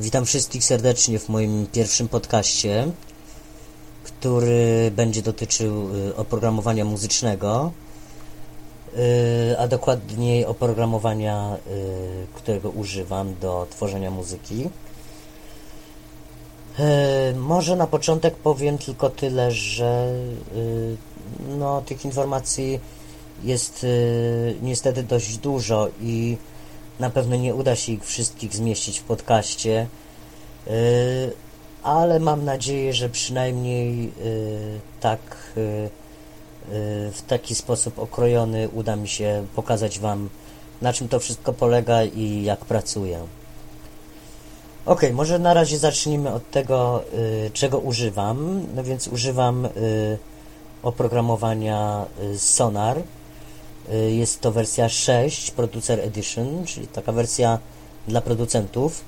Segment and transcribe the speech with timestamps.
[0.00, 2.88] Witam wszystkich serdecznie w moim pierwszym podcaście,
[4.04, 7.72] który będzie dotyczył y, oprogramowania muzycznego,
[8.96, 14.68] y, a dokładniej oprogramowania, y, którego używam do tworzenia muzyki.
[17.36, 20.12] Może na początek powiem tylko tyle, że
[21.58, 22.80] no, tych informacji
[23.42, 23.86] jest
[24.62, 26.36] niestety dość dużo i
[27.00, 29.86] na pewno nie uda się ich wszystkich zmieścić w podcaście,
[30.66, 30.70] y,
[31.82, 35.20] ale mam nadzieję, że przynajmniej y, tak
[35.56, 35.90] y,
[37.12, 40.28] w taki sposób okrojony uda mi się pokazać Wam,
[40.82, 43.20] na czym to wszystko polega i jak pracuję.
[44.86, 47.04] Ok, może na razie zacznijmy od tego,
[47.52, 48.66] czego używam.
[48.74, 49.68] No więc używam
[50.82, 52.06] oprogramowania
[52.36, 53.02] Sonar
[54.10, 57.58] jest to wersja 6 Producer Edition, czyli taka wersja
[58.08, 59.04] dla producentów.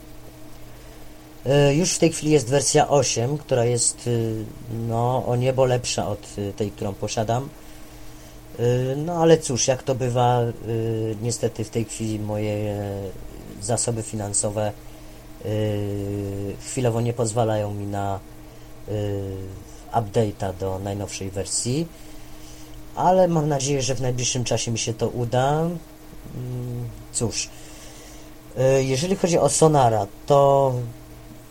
[1.46, 4.44] Y, już w tej chwili jest wersja 8, która jest y,
[4.88, 7.48] no, o niebo lepsza od tej, którą posiadam.
[8.96, 10.40] No ale cóż, jak to bywa,
[11.22, 12.84] niestety w tej chwili moje
[13.62, 14.72] zasoby finansowe
[16.60, 18.20] chwilowo nie pozwalają mi na
[19.92, 21.86] update'a do najnowszej wersji
[22.94, 25.60] ale mam nadzieję, że w najbliższym czasie mi się to uda.
[25.60, 27.48] Mm, cóż,
[28.58, 30.72] e, jeżeli chodzi o Sonara, to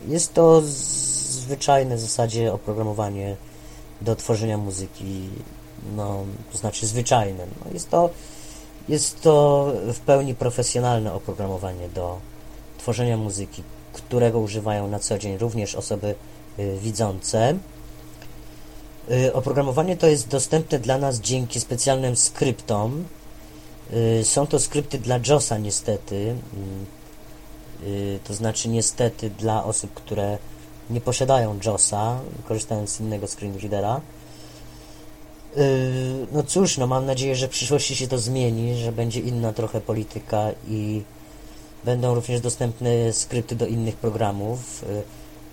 [0.07, 3.35] jest to zwyczajne w zasadzie oprogramowanie
[4.01, 5.29] do tworzenia muzyki,
[5.95, 7.45] no, to znaczy zwyczajne.
[7.45, 8.09] No, jest, to,
[8.89, 12.17] jest to w pełni profesjonalne oprogramowanie do
[12.77, 16.15] tworzenia muzyki, którego używają na co dzień również osoby
[16.59, 17.55] y, widzące.
[19.11, 23.05] Y, oprogramowanie to jest dostępne dla nas dzięki specjalnym skryptom.
[23.93, 26.35] Y, są to skrypty dla JOSa niestety,
[27.83, 30.37] y, to znaczy niestety dla osób, które
[30.89, 34.01] nie posiadają JOSa, korzystając z innego screenreadera.
[36.31, 39.81] No cóż, no mam nadzieję, że w przyszłości się to zmieni, że będzie inna trochę
[39.81, 41.03] polityka i
[41.85, 44.85] będą również dostępne skrypty do innych programów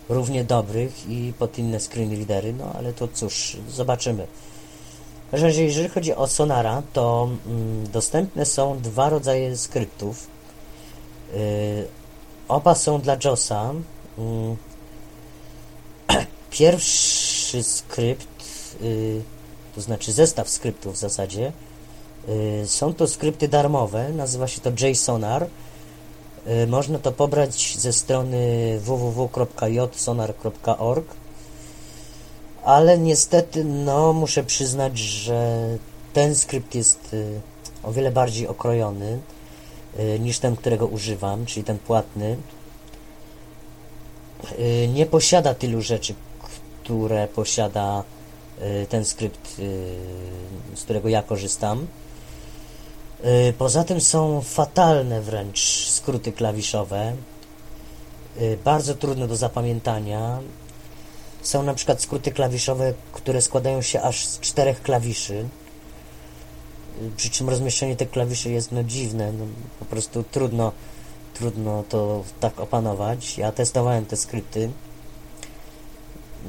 [0.08, 4.26] równie dobrych i pod inne screenreadery, no ale to cóż, zobaczymy.
[5.32, 10.26] W jeżeli chodzi o Sonara, to mm, dostępne są dwa rodzaje skryptów.
[11.34, 11.38] Yy,
[12.48, 13.74] oba są dla JOSa.
[14.18, 14.56] Yy,
[16.50, 19.22] pierwszy skrypt, yy,
[19.74, 21.52] to znaczy zestaw skryptów w zasadzie,
[22.28, 25.46] y, są to skrypty darmowe, nazywa się to JSONAR.
[26.66, 31.16] Można to pobrać ze strony www.jsonar.org
[32.66, 35.68] ale niestety, no, muszę przyznać, że
[36.12, 37.40] ten skrypt jest y,
[37.82, 39.18] o wiele bardziej okrojony
[39.98, 42.36] y, niż ten, którego używam, czyli ten płatny.
[44.88, 46.14] Nie posiada tylu rzeczy,
[46.82, 48.04] które posiada
[48.88, 49.56] ten skrypt,
[50.74, 51.86] z którego ja korzystam.
[53.24, 57.16] Y, poza tym są fatalne wręcz skróty klawiszowe,
[58.40, 60.38] y, bardzo trudne do zapamiętania.
[61.42, 65.34] Są na przykład skróty klawiszowe, które składają się aż z czterech klawiszy,
[67.02, 69.44] y, przy czym rozmieszczenie tych klawiszy jest no dziwne, no,
[69.78, 70.72] po prostu trudno,
[71.34, 73.38] trudno to tak opanować.
[73.38, 74.70] Ja testowałem te skrypty.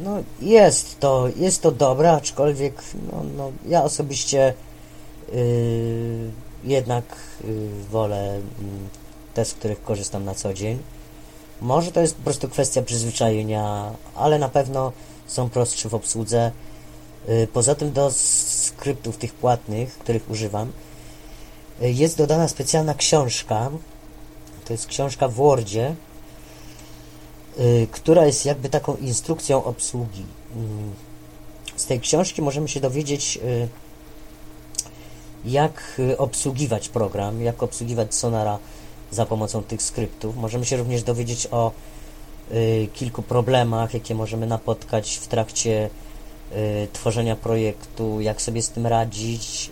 [0.04, 4.54] No jest to, jest to dobre, aczkolwiek no, no ja osobiście
[5.34, 6.32] yy,
[6.68, 7.04] jednak
[7.44, 8.90] y, wolę mm,
[9.34, 10.80] te, z których korzystam na co dzień.
[11.62, 14.92] Może to jest po prostu kwestia przyzwyczajenia, ale na pewno
[15.28, 16.52] są prostsze w obsłudze.
[17.30, 20.72] Y, poza tym do skryptów tych płatnych, których używam,
[21.82, 23.70] y, jest dodana specjalna książka.
[24.66, 25.96] To jest książka w Wordzie,
[27.92, 30.26] która jest jakby taką instrukcją obsługi.
[30.56, 30.94] Mm,
[31.76, 33.40] z tej książki możemy się dowiedzieć
[35.48, 38.60] jak y, obsługiwać program, jak obsługiwać Sonara
[39.12, 40.38] za pomocą tych skryptów.
[40.38, 41.72] Możemy się również dowiedzieć o
[42.52, 45.90] y, kilku problemach, jakie możemy napotkać w trakcie
[46.52, 49.72] y, tworzenia projektu, jak sobie z tym radzić.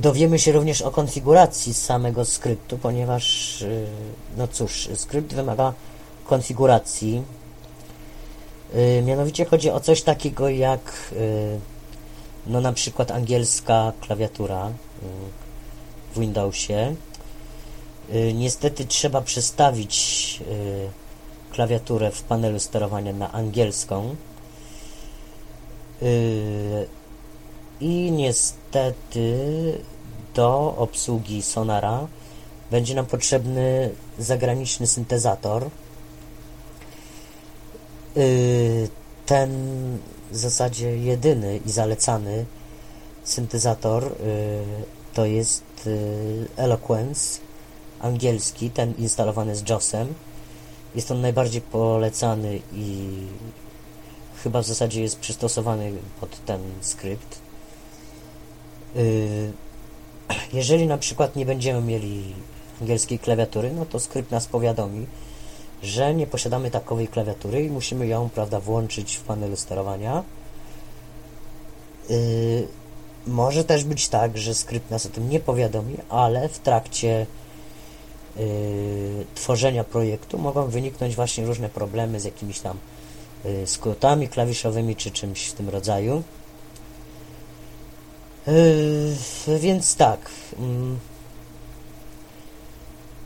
[0.00, 3.64] Dowiemy się również o konfiguracji samego skryptu, ponieważ,
[4.36, 5.72] no cóż, skrypt wymaga
[6.24, 7.22] konfiguracji.
[9.02, 11.12] Mianowicie chodzi o coś takiego jak
[12.46, 14.72] no na przykład angielska klawiatura y,
[16.14, 16.94] w Windowsie.
[18.14, 20.90] Y, niestety trzeba przestawić y,
[21.52, 24.16] klawiaturę w panelu sterowania na angielską.
[27.80, 29.78] I niestety
[30.34, 32.06] do obsługi Sonara
[32.70, 35.70] będzie nam potrzebny zagraniczny syntezator.
[38.16, 38.88] Y,
[39.26, 39.50] ten
[40.30, 42.44] w zasadzie jedyny i zalecany
[43.24, 44.10] syntezator y,
[45.14, 47.40] to jest y, Eloquence
[48.00, 50.14] angielski, ten instalowany z JOSem.
[50.94, 53.08] Jest on najbardziej polecany i
[54.42, 57.38] chyba w zasadzie jest przystosowany pod ten skrypt.
[60.52, 62.34] Jeżeli na przykład nie będziemy mieli
[62.80, 65.06] angielskiej klawiatury, no to skrypt nas powiadomi,
[65.82, 70.22] że nie posiadamy takowej klawiatury i musimy ją, prawda, włączyć w panelu sterowania.
[72.08, 72.68] Yy,
[73.26, 77.26] może też być tak, że skrypt nas o tym nie powiadomi, ale w trakcie
[78.36, 78.44] yy,
[79.34, 82.78] tworzenia projektu mogą wyniknąć właśnie różne problemy z jakimiś tam
[83.44, 86.22] yy, skrótami klawiszowymi czy czymś w tym rodzaju.
[89.46, 90.30] Yy, więc tak.
[90.58, 91.09] Yy,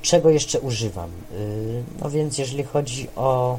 [0.05, 1.11] czego jeszcze używam?
[1.11, 3.59] Yy, no więc jeżeli chodzi o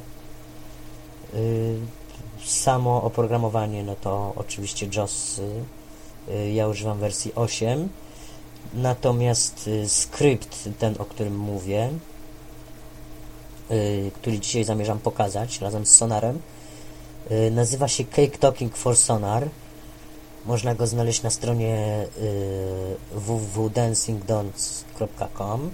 [1.33, 1.77] yy,
[2.45, 5.41] samo oprogramowanie, no to oczywiście JOS
[6.27, 7.89] yy, ja używam wersji 8
[8.73, 11.89] natomiast skrypt ten, o którym mówię
[14.13, 16.39] który dzisiaj zamierzam pokazać razem z Sonarem
[17.51, 19.47] nazywa się Cake Talking for Sonar.
[20.45, 22.05] Można go znaleźć na stronie
[23.11, 25.69] www.dancingdons.com y,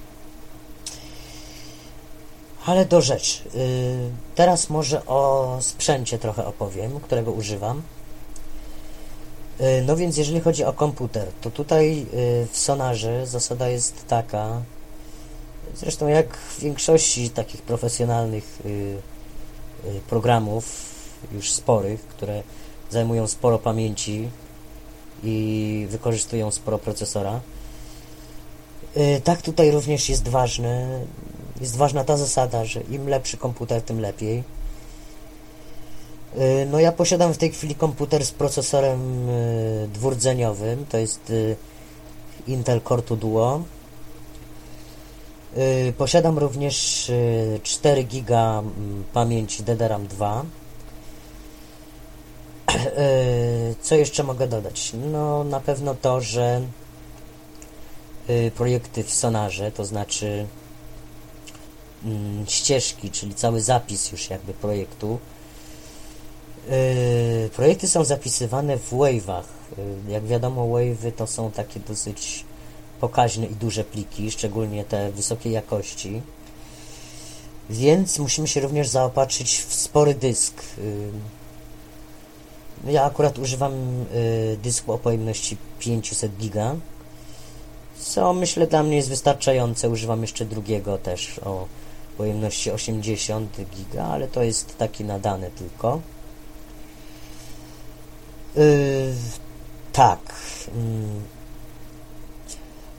[2.67, 3.43] Ale do rzeczy.
[3.49, 3.51] E,
[4.35, 7.83] teraz może o sprzęcie trochę opowiem, którego używam.
[9.59, 12.07] E, no więc jeżeli chodzi o komputer, to tutaj
[12.53, 14.63] w Sonarze zasada jest taka,
[15.77, 18.63] zresztą jak w większości takich profesjonalnych
[20.09, 20.93] programów,
[21.33, 22.43] już sporych, które
[22.91, 24.29] zajmują sporo pamięci,
[25.23, 27.41] i wykorzystują sporo procesora.
[28.97, 31.01] Y, tak tutaj również jest ważne,
[31.61, 34.43] jest ważna ta zasada, że im lepszy komputer, tym lepiej.
[36.39, 41.33] Y, no ja posiadam w tej chwili komputer z procesorem y, dwurdzeniowym, to jest
[42.47, 43.63] Intel Core 2 Duo.
[45.99, 47.11] Posiadam również
[47.63, 50.62] 4 GB mm, pamięci DDR-RAM 2 E,
[53.83, 54.93] co jeszcze mogę dodać?
[55.13, 56.63] No na pewno to, że
[58.29, 60.47] e, projekty w Sonarze, to znaczy
[62.05, 65.19] mm, ścieżki, czyli cały zapis już jakby projektu.
[66.71, 69.45] E, projekty są zapisywane w wave'ach.
[70.09, 72.45] Jak wiadomo, wave'y to są takie dosyć
[73.01, 76.23] pokaźne i duże pliki, szczególnie te wysokiej jakości.
[77.71, 80.63] Więc musimy się również zaopatrzyć w spory dysk.
[82.87, 86.77] Ja akurat używam y, dysku o pojemności 500 giga,
[87.99, 89.89] co myślę dla mnie jest wystarczające.
[89.89, 91.67] Używam jeszcze drugiego też o
[92.17, 96.01] pojemności 80 giga, ale to jest taki nadany tylko.
[98.57, 99.15] Yy,
[99.93, 100.35] tak.
[100.67, 100.73] Yy.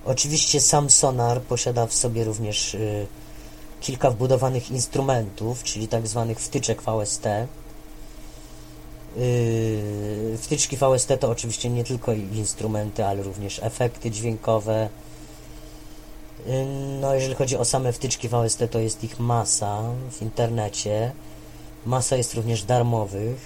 [0.06, 3.08] Oczywiście sam Sonar posiada w sobie również yy,
[3.82, 7.25] kilka wbudowanych instrumentów, czyli tak zwanych wtyczek VST.
[9.17, 14.89] Yy, wtyczki VST to oczywiście nie tylko instrumenty, ale również efekty dźwiękowe.
[16.46, 16.65] Yy,
[17.01, 21.12] no, jeżeli chodzi o same wtyczki VST, to jest ich masa w internecie.
[21.86, 23.39] Masa jest również darmowych,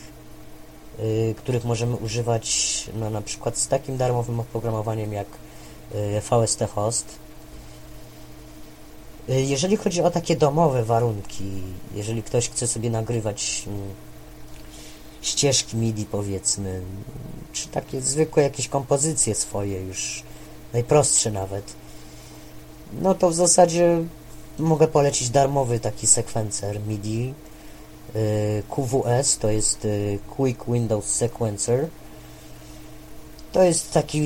[1.00, 5.28] yy, których możemy używać no, na przykład z takim darmowym oprogramowaniem jak
[6.22, 7.06] VST Host.
[9.28, 11.62] Jeżeli chodzi o takie domowe warunki,
[11.96, 13.94] jeżeli ktoś chce sobie nagrywać mm,
[15.22, 16.82] ścieżki MIDI powiedzmy,
[17.54, 20.24] czy takie zwykłe jakieś kompozycje swoje już,
[20.74, 21.74] najprostsze nawet,
[23.02, 24.04] no to w zasadzie
[24.60, 27.34] mogę polecić darmowy taki sekwencer MIDI.
[28.16, 31.88] Y, QWS, to jest y, Quick Windows Sequencer.
[33.52, 34.22] To jest taki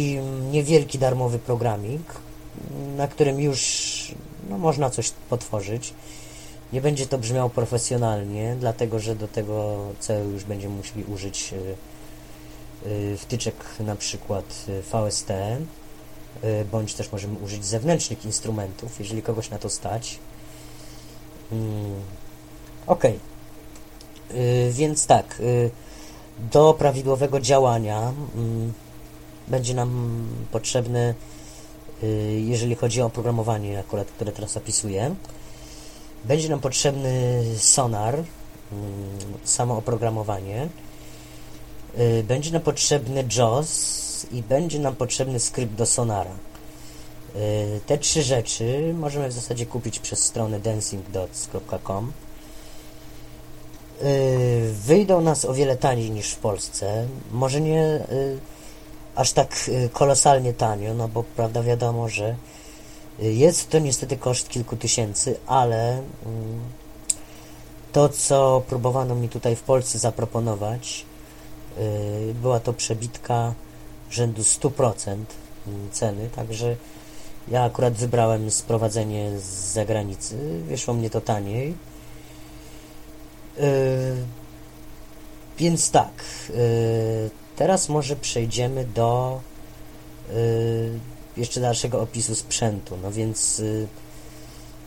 [0.52, 2.02] niewielki darmowy programik,
[2.98, 4.16] na którym już
[4.50, 5.94] no, można coś potworzyć
[6.74, 11.58] nie będzie to brzmiało profesjonalnie, dlatego że do tego celu już będziemy musieli użyć e,
[13.14, 15.30] e, wtyczek na przykład e, VST.
[16.72, 20.20] bądź też możemy użyć zewnętrznych instrumentów, jeżeli kogoś na to stać.
[21.52, 22.02] Mm,
[22.88, 23.04] ok.
[24.72, 25.42] Więc tak,
[26.52, 28.74] do prawidłowego działania mm,
[29.48, 31.14] będzie nam potrzebne,
[32.38, 35.16] jeżeli chodzi o oprogramowanie akurat, które teraz opisuję,
[36.26, 38.26] będzie nam potrzebny sonar, mm,
[39.44, 40.70] samo oprogramowanie,
[42.00, 46.32] Y, będzie nam potrzebny JOS i będzie nam potrzebny skrypt do Sonara.
[47.36, 52.12] Y, te trzy rzeczy możemy w zasadzie kupić przez stronę dancingdots.com.
[54.04, 57.08] Y, wyjdą nas o wiele taniej niż w Polsce.
[57.32, 58.00] Może nie
[59.16, 62.36] aż tak kolosalnie tanio, no bo prawda wiadomo, że
[63.22, 66.04] jest to niestety koszt kilku tysięcy, ale mm,
[67.92, 71.06] to, co próbowano mi tutaj w Polsce zaproponować,
[71.80, 73.54] Y, była to przebitka
[74.12, 75.16] rzędu 100%
[75.92, 76.76] ceny, także
[77.48, 80.38] ja akurat wybrałem sprowadzenie z zagranicy,
[80.68, 81.74] wyszło mnie to taniej.
[83.60, 84.16] Y,
[85.58, 86.12] więc tak,
[86.50, 89.42] y, teraz może przejdziemy do
[91.38, 92.98] jeszcze dalszego opisu sprzętu.
[93.04, 93.62] No więc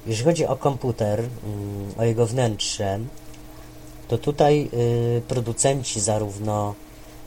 [0.07, 1.23] jeżeli chodzi o komputer,
[1.99, 2.99] o jego wnętrze,
[4.09, 6.75] to tutaj y, producenci zarówno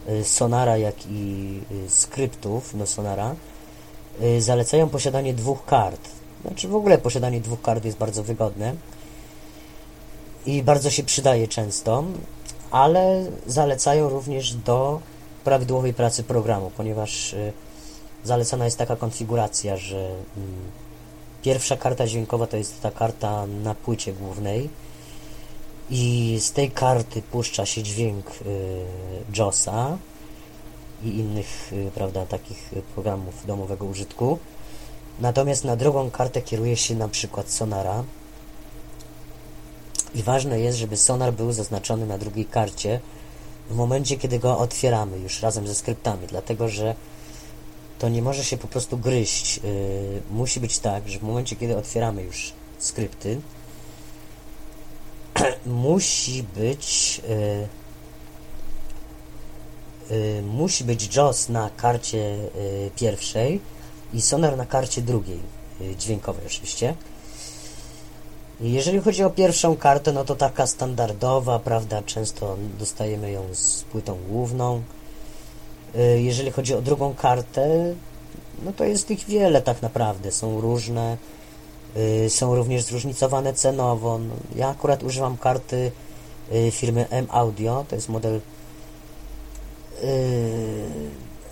[0.10, 3.36] y, Sonara, jak i y, skryptów do Sonara
[4.40, 6.10] zalecają posiadanie dwóch kart.
[6.42, 8.76] Znaczy w ogóle posiadanie dwóch kart jest bardzo wygodne
[10.46, 12.04] i bardzo się przydaje często,
[12.72, 15.00] ale zalecają również do
[15.44, 17.36] prawidłowej pracy programu, ponieważ
[18.24, 20.72] zalecana jest taka konfiguracja, że mm,
[21.42, 24.70] pierwsza karta dźwiękowa to jest ta karta na płycie głównej,
[25.90, 28.86] i z tej karty puszcza się dźwięk y,
[29.38, 29.98] JOSa
[31.04, 34.40] i innych, y, prawda, takich programów domowego użytku.
[35.20, 38.04] Natomiast na drugą kartę kieruje się na przykład sonara
[40.16, 43.00] i ważne jest, żeby sonar był zaznaczony na drugiej karcie
[43.70, 46.96] w momencie, kiedy go otwieramy już razem ze skryptami, dlatego że
[48.00, 49.58] to nie może się po prostu gryźć.
[49.58, 49.64] Yy,
[50.32, 53.42] musi być tak, że w momencie, kiedy otwieramy już skrypty,
[55.66, 57.68] musi być y,
[60.14, 63.62] y, musi być JOS na karcie y, pierwszej
[64.14, 65.40] i sonar na karcie drugiej,
[65.98, 66.96] dźwiękowej oczywiście.
[68.62, 74.18] Jeżeli chodzi o pierwszą kartę, no to taka standardowa, prawda, często dostajemy ją z płytą
[74.30, 74.82] główną.
[76.18, 77.96] Jeżeli chodzi o drugą kartę,
[78.64, 81.18] no to jest ich wiele tak naprawdę, są różne.
[82.26, 84.18] Y, są również zróżnicowane cenowo.
[84.18, 85.92] No, ja akurat używam karty
[86.54, 88.42] y, firmy M-Audio, to jest model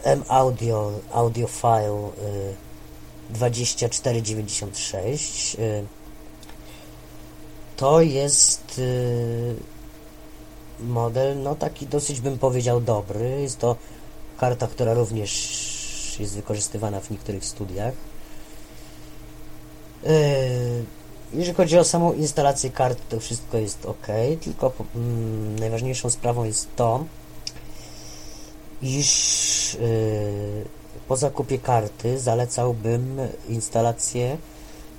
[0.04, 2.10] M-Audio Audiofile
[3.30, 5.58] 2496
[7.77, 8.82] to jest
[10.80, 13.42] model, no taki dosyć bym powiedział dobry.
[13.42, 13.75] Jest to
[14.38, 15.32] karta, która również
[16.20, 17.94] jest wykorzystywana w niektórych studiach.
[20.04, 20.10] Yy,
[21.34, 24.08] jeżeli chodzi o samą instalację kart, to wszystko jest ok,
[24.42, 27.06] tylko mm, najważniejszą sprawą jest to,
[28.82, 30.65] iż yy,
[31.08, 34.38] po zakupie karty zalecałbym instalację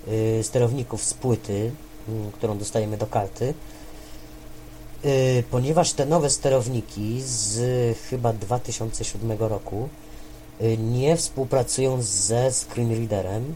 [0.07, 1.73] yy, sterowników z płyty,
[2.09, 3.55] yy, którą dostajemy do karty,
[5.51, 9.89] ponieważ te nowe sterowniki z chyba 2007 roku
[10.61, 13.55] yy, nie współpracują ze screen readerem,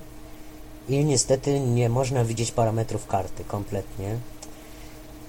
[0.91, 4.17] i niestety nie można widzieć parametrów karty kompletnie.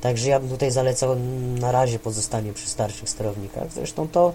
[0.02, 1.16] Także ja bym tutaj zalecał
[1.60, 3.72] na razie pozostanie przy starszych sterownikach.
[3.74, 4.34] Zresztą to,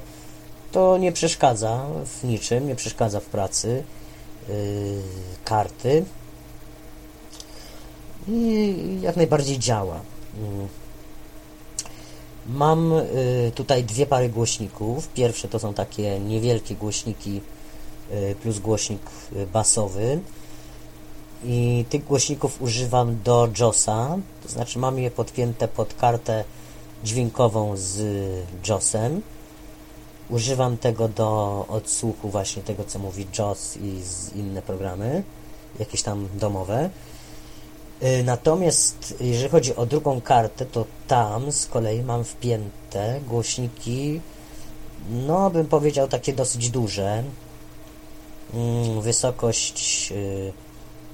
[0.73, 3.83] to nie przeszkadza w niczym, nie przeszkadza w pracy
[4.49, 4.54] yy,
[5.45, 6.04] karty
[8.28, 10.00] i jak najbardziej działa.
[10.35, 10.86] Yy.
[12.48, 15.08] Mam y, tutaj dwie pary głośników.
[15.08, 17.40] Pierwsze to są takie niewielkie głośniki
[18.12, 19.00] y, plus głośnik
[19.36, 20.20] y, basowy
[21.44, 26.44] i tych głośników używam do JOSa, to znaczy mam je podpięte pod kartę
[27.04, 28.02] dźwiękową z
[28.68, 29.22] JOSem.
[30.30, 34.02] Używam tego do odsłuchu właśnie tego, co mówi JOS i
[34.38, 35.22] inne programy,
[35.78, 36.90] jakieś tam domowe.
[38.02, 44.20] Y, natomiast jeżeli chodzi o drugą kartę, to tam z kolei mam wpięte głośniki,
[45.10, 47.24] no bym powiedział takie dosyć duże.
[48.54, 50.52] Mm, wysokość y,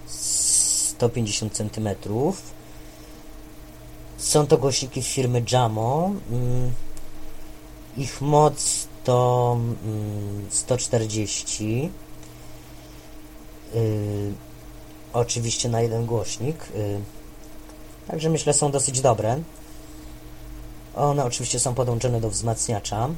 [0.07, 1.89] 150 cm.
[4.19, 6.11] Są to głośniki firmy Jamo.
[6.31, 6.73] Mm,
[7.97, 9.57] ich moc to
[10.51, 11.91] 140.
[15.13, 16.57] oczywiście na jeden głośnik.
[18.09, 19.43] Także myślę są dosyć dobre.
[20.97, 23.11] One oczywiście są podłączone do wzmacniacza.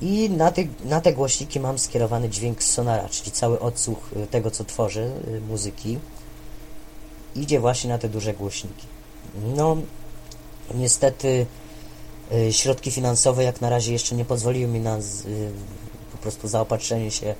[0.00, 4.50] I na te, na te głośniki mam skierowany dźwięk sonara, czyli cały odsłuch y, tego,
[4.50, 5.98] co tworzę, y, muzyki,
[7.34, 8.86] idzie właśnie na te duże głośniki.
[9.56, 9.76] No,
[10.74, 11.46] niestety
[12.32, 14.98] y, środki finansowe jak na razie jeszcze nie pozwoliły mi na
[16.12, 17.34] po prostu zaopatrzenie się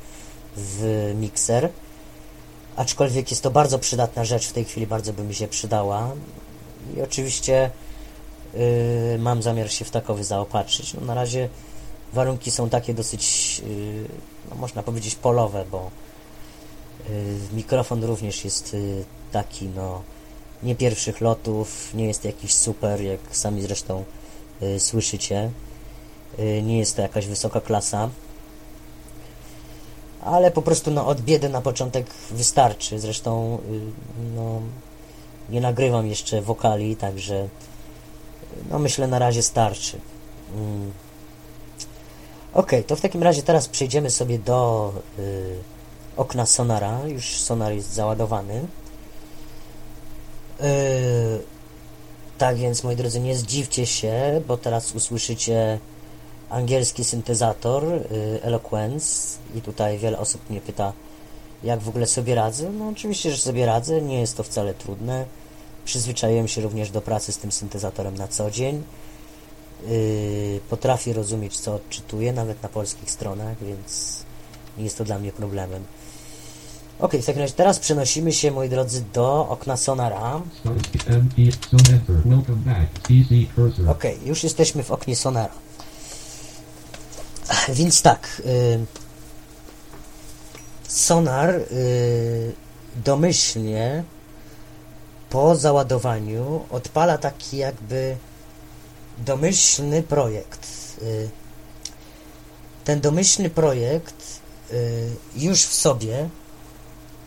[0.56, 1.70] w mikser,
[2.78, 6.10] aczkolwiek jest to bardzo przydatna rzecz, w tej chwili bardzo by mi się przydała
[6.96, 7.70] i oczywiście
[9.18, 10.94] mam zamiar się w takowy zaopatrzyć.
[10.94, 11.48] No, na razie
[12.12, 14.04] warunki są takie dosyć, y,
[14.50, 15.90] no można powiedzieć, polowe, bo
[17.10, 20.02] y, mikrofon również jest y, taki, no,
[20.62, 24.04] nie pierwszych lotów, nie jest jakiś super, jak sami zresztą
[24.78, 25.50] słyszycie.
[26.62, 28.08] Nie jest to jakaś wysoka klasa,
[30.20, 33.00] ale po prostu no, od biedy na początek wystarczy.
[33.00, 33.58] Zresztą
[34.36, 34.60] no,
[35.50, 37.48] nie nagrywam jeszcze wokali, także
[38.70, 39.98] no, myślę na razie starczy.
[40.54, 40.92] Mm.
[42.54, 45.56] Ok, to w takim razie teraz przejdziemy sobie do y,
[46.16, 47.00] okna sonara.
[47.06, 48.54] Już sonar jest załadowany.
[50.60, 51.38] Y,
[52.38, 55.78] tak więc, moi drodzy, nie zdziwcie się, bo teraz usłyszycie
[56.50, 58.02] angielski syntezator y,
[58.42, 60.92] Eloquence i tutaj wiele osób mnie pyta,
[61.64, 62.70] jak w ogóle sobie radzę.
[62.70, 65.24] No oczywiście, że sobie radzę, nie jest to wcale trudne.
[65.84, 68.82] Przyzwyczaiłem się również do pracy z tym syntezatorem na co dzień
[69.86, 74.18] yy, potrafię rozumieć, co odczytuję, nawet na polskich stronach, więc
[74.78, 75.84] nie jest to dla mnie problemem.
[76.98, 80.42] Ok, w takim razie teraz przenosimy się, moi drodzy, do okna Sonara.
[83.90, 85.67] Ok, już jesteśmy w oknie Sonara.
[87.68, 88.86] Więc tak, yy,
[90.88, 92.52] Sonar yy,
[92.96, 94.04] domyślnie
[95.30, 98.16] po załadowaniu odpala taki jakby
[99.18, 100.68] domyślny projekt.
[101.02, 101.30] Y,
[102.84, 104.40] ten domyślny projekt
[104.72, 106.28] y, już w sobie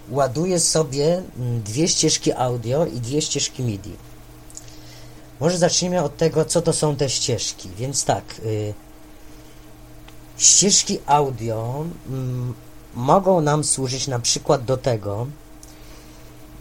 [0.09, 1.23] ładuje sobie
[1.63, 3.95] dwie ścieżki audio i dwie ścieżki MIDI.
[5.39, 7.69] Może zacznijmy od tego, co to są te ścieżki.
[7.77, 8.73] Więc tak, y,
[10.41, 12.53] ścieżki audio mm,
[12.93, 15.27] mogą nam służyć na przykład do tego,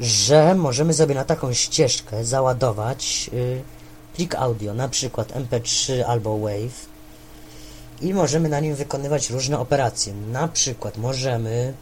[0.00, 3.30] że możemy sobie na taką ścieżkę załadować
[4.14, 6.90] plik audio, na przykład MP3 albo WAV
[8.00, 10.14] i możemy na nim wykonywać różne operacje.
[10.14, 11.74] Na przykład możemy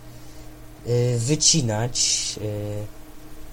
[0.86, 1.98] y, wycinać
[2.42, 2.86] y,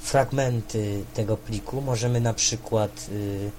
[0.02, 3.52] fragmenty tego pliku, możemy na przykład y,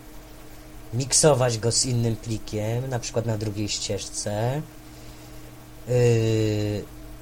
[0.94, 4.62] miksować go z innym plikiem, na przykład na drugiej ścieżce.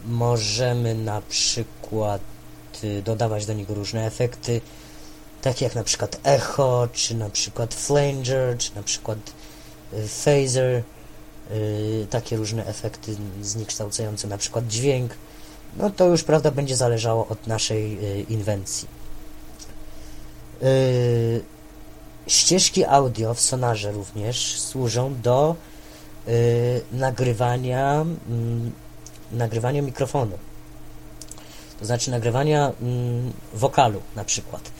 [0.05, 2.21] Możemy na przykład
[3.05, 4.61] dodawać do niego różne efekty
[5.45, 9.19] takie jak na przykład echo, czy na przykład flanger, czy na przykład
[9.93, 10.83] y, phaser,
[11.51, 15.15] yy, takie różne efekty zniekształcające na przykład dźwięk,
[15.77, 18.89] no to już, prawda, będzie zależało od naszej yy, inwencji.
[20.63, 20.69] Yy,
[22.27, 25.74] ścieżki audio w sonarze również służą do y,
[26.93, 28.73] nagrywania, mm,
[29.33, 30.39] nagrywania mikrofonu.
[31.81, 34.71] To znaczy nagrywania mm, wokalu na przykład.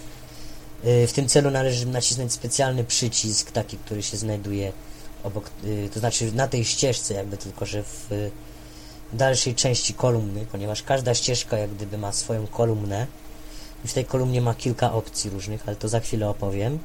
[0.85, 4.73] Y, w tym celu należy nacisnąć specjalny przycisk, taki, który się znajduje
[5.23, 8.31] obok, y, to znaczy na tej ścieżce jakby, tylko że w
[9.13, 13.07] dalszej części kolumny, ponieważ każda ścieżka jak gdyby ma swoją kolumnę
[13.85, 16.79] i w tej kolumnie ma kilka opcji różnych, ale to za chwilę opowiem.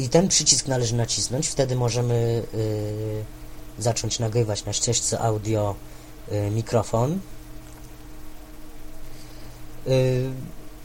[0.00, 2.42] Y, I ten przycisk należy nacisnąć, wtedy możemy
[3.78, 5.74] zacząć nagrywać na ścieżce audio
[6.50, 7.20] mikrofon
[9.86, 10.30] Y,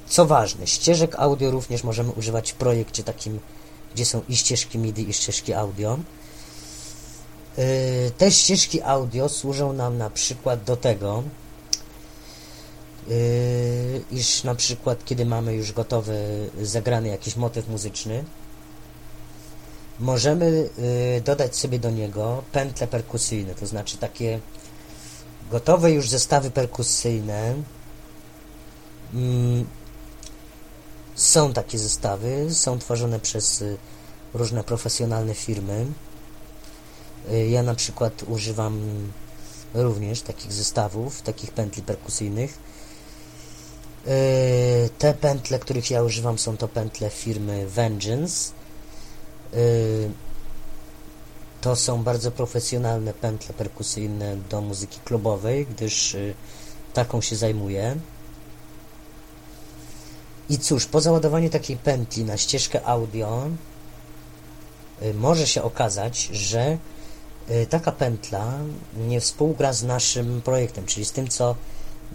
[0.07, 3.39] co ważne, ścieżek audio również możemy używać w projekcie takim,
[3.93, 5.99] gdzie są i ścieżki MIDI, i ścieżki audio.
[7.57, 11.23] Y, te ścieżki audio służą nam na przykład do tego,
[13.09, 18.23] y, iż na przykład kiedy mamy już gotowy, zagrany jakiś motyw muzyczny,
[19.99, 20.69] możemy
[21.25, 24.39] dodać sobie do niego pętle perkusyjne, to znaczy takie
[25.51, 27.55] gotowe już zestawy perkusyjne,
[29.13, 29.65] Mm,
[31.15, 33.77] są takie zestawy, są tworzone przez y,
[34.33, 35.85] różne profesjonalne firmy.
[37.31, 38.81] Y, ja na przykład używam
[39.73, 42.57] również takich zestawów, takich pętli perkusyjnych.
[44.07, 48.51] Y, te pętle, których ja używam, są to pętle firmy Vengeance.
[51.61, 56.33] To są bardzo profesjonalne pętle perkusyjne do muzyki klubowej, gdyż y,
[56.93, 57.95] taką się zajmuję.
[60.49, 63.47] I cóż, po załadowaniu takiej pętli na ścieżkę audio
[65.01, 66.77] y, może się okazać, że
[67.49, 68.53] y, taka pętla
[68.97, 71.55] nie współgra z naszym projektem, czyli z tym, co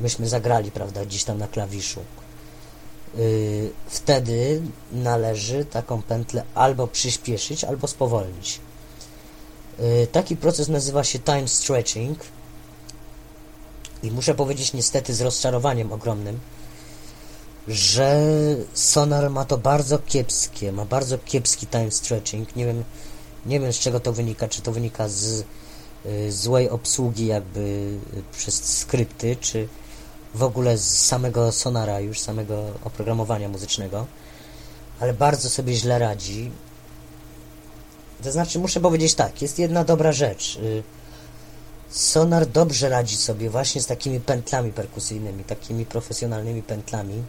[0.01, 2.01] myśmy zagrali, prawda, gdzieś tam na klawiszu.
[3.87, 8.61] Wtedy należy taką pętlę albo przyspieszyć, albo spowolnić.
[9.81, 12.19] Y, taki proces nazywa się time stretching
[14.03, 16.41] i muszę powiedzieć niestety z rozczarowaniem ogromnym,
[17.69, 18.21] że
[18.75, 22.57] Sonar ma to bardzo kiepskie, ma bardzo kiepski time stretching.
[22.57, 22.85] Nie wiem,
[23.47, 25.45] nie wiem z czego to wynika, czy to wynika z
[26.07, 29.69] y, złej obsługi jakby y, przez skrypty, czy
[30.35, 34.07] w ogóle z samego Sonara, już samego oprogramowania muzycznego,
[35.01, 36.51] ale bardzo sobie źle radzi
[38.23, 40.57] to znaczy, muszę powiedzieć tak, jest jedna dobra rzecz.
[40.57, 40.83] Y,
[41.91, 47.23] Sonar dobrze radzi sobie właśnie z takimi pętlami perkusyjnymi, takimi profesjonalnymi pętlami,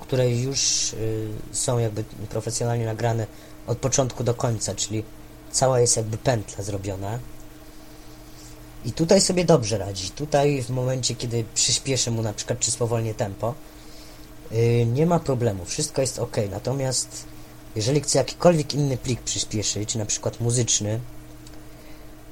[0.00, 3.26] które już y, są jakby profesjonalnie nagrane
[3.66, 5.04] od początku do końca, czyli
[5.50, 7.18] cała jest jakby pętla zrobiona.
[8.84, 10.10] I tutaj sobie dobrze radzi.
[10.10, 13.54] Tutaj w momencie, kiedy przyspieszę mu na przykład czy spowolnię tempo,
[14.52, 16.36] y, nie ma problemu, wszystko jest ok.
[16.50, 17.24] Natomiast
[17.76, 21.00] jeżeli chcę jakikolwiek inny plik przyspieszyć, na przykład muzyczny,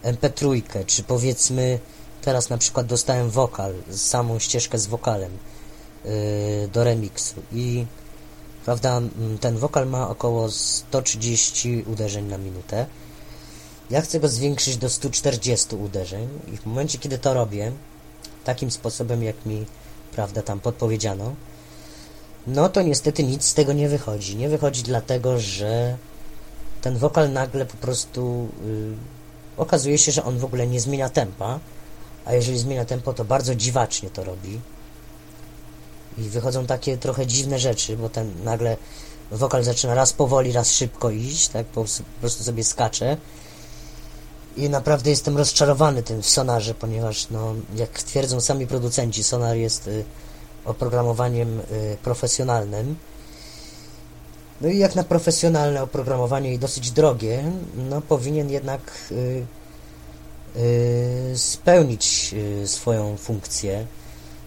[0.02, 1.78] mp3, czy powiedzmy
[2.22, 5.38] teraz na przykład dostałem wokal, samą ścieżkę z wokalem
[6.04, 6.10] yy,
[6.72, 7.86] do remiksu i
[8.64, 9.00] prawda,
[9.40, 12.86] ten wokal ma około 130 uderzeń na minutę.
[13.90, 17.72] Ja chcę go zwiększyć do 140 uderzeń i w momencie, kiedy to robię,
[18.44, 19.66] takim sposobem, jak mi,
[20.12, 21.34] prawda, tam podpowiedziano,
[22.46, 24.36] no to niestety nic z tego nie wychodzi.
[24.36, 25.96] Nie wychodzi dlatego, że
[26.82, 28.96] ten wokal nagle po prostu yy,
[29.56, 31.60] okazuje się, że on w ogóle nie zmienia tempa,
[32.24, 34.60] a jeżeli zmienia tempo, to bardzo dziwacznie to robi.
[36.18, 38.76] I wychodzą takie trochę dziwne rzeczy, bo ten nagle
[39.30, 41.84] wokal zaczyna raz powoli, raz szybko iść, tak po,
[42.20, 43.16] prostu sobie skacze.
[44.56, 49.86] I naprawdę jestem rozczarowany tym w Sonarze, ponieważ no, jak twierdzą sami producenci, Sonar jest
[49.86, 50.04] y,
[50.64, 52.96] oprogramowaniem y, profesjonalnym.
[54.60, 58.80] No i jak na profesjonalne oprogramowanie i dosyć drogie, no powinien jednak
[59.12, 59.46] y,
[60.56, 62.34] y, spełnić
[62.66, 63.86] swoją funkcję.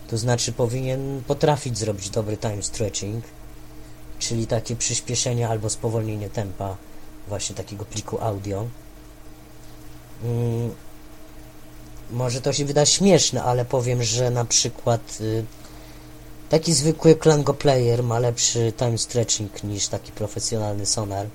[0.09, 3.23] To znaczy powinien potrafić zrobić dobry time stretching,
[4.19, 6.77] czyli takie przyspieszenie albo spowolnienie tempa
[7.27, 8.67] właśnie takiego pliku audio.
[10.23, 10.71] Mm,
[12.11, 15.19] może to się wyda śmieszne, ale powiem, że na przykład
[16.53, 21.27] Taki zwykły Klango Player ma lepszy time stretching niż taki profesjonalny sonar.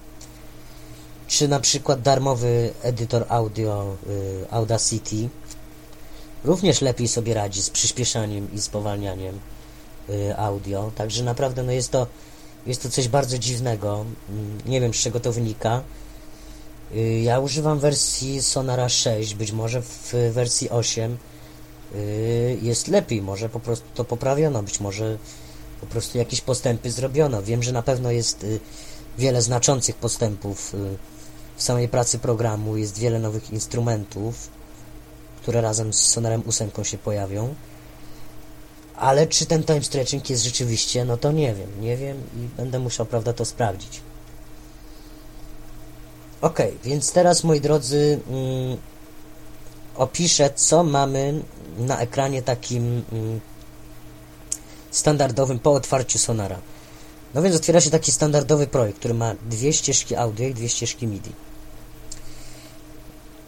[1.27, 5.29] Czy na przykład darmowy edytor audio y, Audacity
[6.45, 9.41] również lepiej sobie radzi z przyspieszaniem i spowalnianiem
[10.11, 10.93] y, audio.
[10.95, 12.07] Także naprawdę no jest to
[12.67, 14.05] jest to coś bardzo dziwnego.
[14.29, 15.83] Mm, nie wiem z czego to wynika.
[16.97, 21.19] Y, ja używam wersji Sonara 6, być może w wersji 8
[21.95, 25.19] Y, jest lepiej, może po prostu to poprawiono, być może
[25.81, 27.43] po prostu jakieś postępy zrobiono.
[27.43, 28.61] Wiem, że na pewno jest y,
[29.19, 30.75] wiele znaczących postępów
[31.57, 34.49] w samej pracy programu, jest wiele nowych instrumentów,
[35.43, 37.55] które razem z Sonarem 8 się pojawią.
[38.97, 42.79] Ale czy ten time stretching jest rzeczywiście, no to nie wiem, nie wiem i będę
[42.79, 44.01] musiał, prawda, to sprawdzić.
[46.41, 48.77] Ok, więc teraz, moi drodzy, mm,
[49.97, 51.43] opiszę, co mamy
[51.79, 53.41] na ekranie takim mm,
[54.91, 56.59] standardowym po otwarciu Sonara.
[57.35, 61.07] No więc otwiera się taki standardowy projekt, który ma dwie ścieżki audio i dwie ścieżki
[61.07, 61.33] MIDI.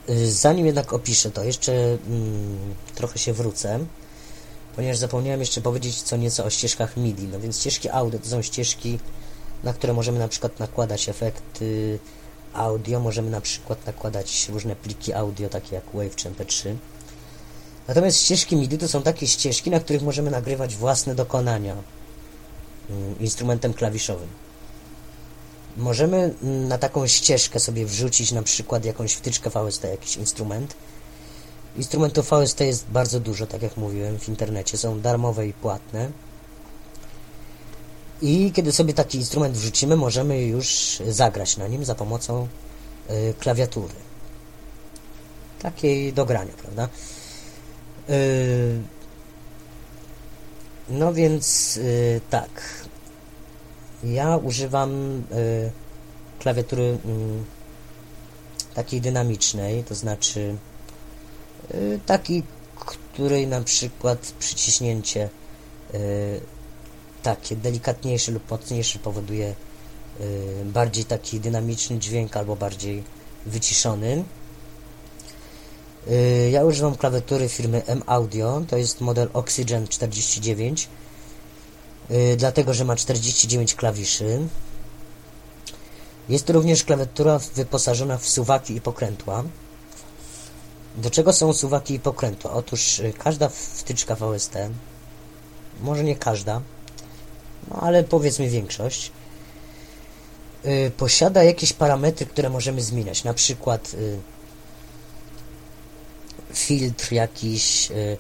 [0.09, 3.79] Y, zanim jednak opiszę to, jeszcze mm, trochę się wrócę,
[4.77, 7.29] ponieważ zapomniałem jeszcze powiedzieć co nieco o ścieżkach MIDI.
[7.33, 8.99] No więc ścieżki audio to są ścieżki,
[9.65, 11.99] na które możemy na przykład nakładać efekty
[12.55, 16.75] audio, możemy na przykład nakładać różne pliki audio, takie jak WAV czy MP3.
[17.89, 21.77] Natomiast ścieżki MIDI to są takie ścieżki, na których możemy nagrywać własne dokonania
[22.91, 24.29] mm, instrumentem klawiszowym.
[25.77, 30.75] Możemy mm, na taką ścieżkę sobie wrzucić na przykład jakąś wtyczkę VST, jakiś instrument.
[31.77, 34.79] Instrumentów VST jest bardzo dużo, tak jak mówiłem, w internecie.
[34.79, 36.11] Są darmowe i płatne.
[38.23, 42.49] I kiedy sobie taki instrument wrzucimy, możemy już zagrać na nim za pomocą
[43.11, 43.95] y, klawiatury.
[45.63, 46.89] Takiej do grania, prawda?
[48.11, 48.81] Y,
[50.89, 52.51] no więc y, tak.
[54.05, 55.71] Ja używam y,
[56.39, 56.99] klawiatury
[58.75, 60.57] takiej dynamicznej, to znaczy
[62.07, 62.43] takiej,
[63.13, 65.29] której na przykład przyciśnięcie
[67.23, 69.55] takie delikatniejsze lub mocniejsze powoduje
[70.21, 73.05] y, bardziej taki dynamiczny dźwięk albo bardziej
[73.47, 74.25] wyciszony.
[76.11, 80.89] Y, ja używam klawiatury firmy M-Audio, to jest model Oxygen 49,
[82.11, 84.41] y, dlatego, że ma 49 klawiszy.
[86.29, 89.45] Jest to również klawiatura wyposażona w suwaki i pokrętła.
[90.97, 92.53] Do czego są suwaki i pokrętła?
[92.53, 94.55] Otóż każda wtyczka VST,
[95.81, 96.61] może nie każda,
[97.69, 99.13] no ale powiedzmy większość,
[100.97, 103.25] posiada jakieś parametry, które możemy zmieniać.
[103.25, 103.97] Na przykład
[106.53, 108.17] filtr jakiś, y,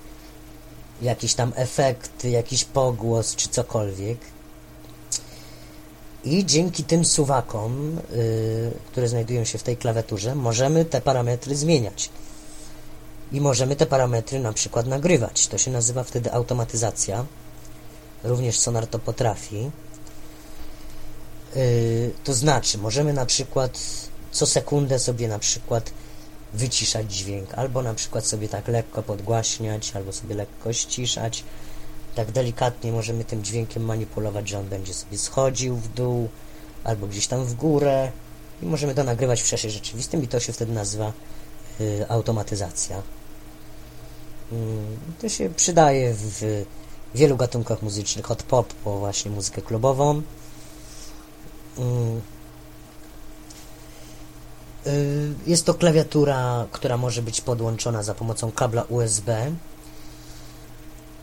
[1.03, 4.19] jakiś tam efekt, jakiś pogłos czy cokolwiek.
[6.25, 12.11] I dzięki tym suwakom, y, które znajdują się w tej klawiaturze, możemy te parametry zmieniać.
[13.33, 15.47] I możemy te parametry na przykład nagrywać.
[15.47, 17.25] To się nazywa wtedy automatyzacja.
[18.25, 19.71] Również Sonar to potrafi.
[21.57, 23.81] Y, to znaczy, możemy na przykład
[24.33, 25.91] co sekundę sobie na przykład
[26.55, 31.45] wyciszać dźwięk, albo na przykład sobie tak lekko podgłaśniać, albo sobie lekko ściszać.
[32.15, 36.29] Tak delikatnie możemy tym dźwiękiem manipulować, że on będzie sobie schodził w dół,
[36.85, 38.13] albo gdzieś tam w górę
[38.63, 41.13] i możemy to nagrywać w czasie rzeczywistym i to się wtedy nazywa
[41.81, 42.99] y, automatyzacja.
[42.99, 43.03] Y,
[45.21, 46.65] to się przydaje w
[47.15, 50.23] wielu gatunkach muzycznych, od pop po właśnie muzykę klubową.
[51.79, 51.83] Y,
[54.87, 59.53] Y, jest to klawiatura, która może być podłączona za pomocą kabla USB.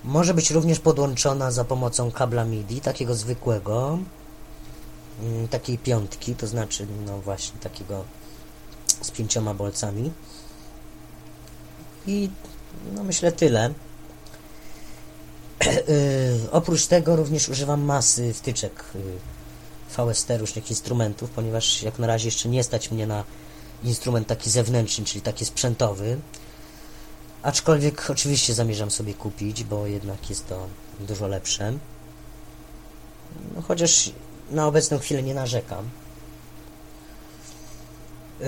[0.04, 4.00] Może być również podłączona za pomocą kabla MIDI, takiego zwykłego,
[5.22, 8.04] mm, takiej piątki, to znaczy, no właśnie, takiego
[9.02, 10.12] z pięcioma bolcami.
[12.08, 12.30] I
[12.96, 13.74] no myślę tyle.
[15.68, 19.00] Y, oprócz tego również używam masy wtyczek y,
[19.98, 23.24] VST, różnych instrumentów, ponieważ jak na razie jeszcze nie stać mnie na
[23.84, 26.18] instrument taki zewnętrzny, czyli taki sprzętowy.
[27.44, 30.68] Aczkolwiek oczywiście zamierzam sobie kupić, bo jednak jest to
[31.00, 31.74] dużo lepsze.
[33.56, 34.12] No, chociaż
[34.52, 35.90] na obecną chwilę nie narzekam.
[38.40, 38.46] Yy,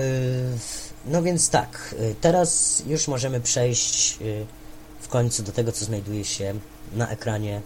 [1.06, 4.18] no więc tak, yy, teraz już możemy przejść
[5.00, 6.54] w końcu do tego, co znajduje się
[6.92, 7.60] na ekranie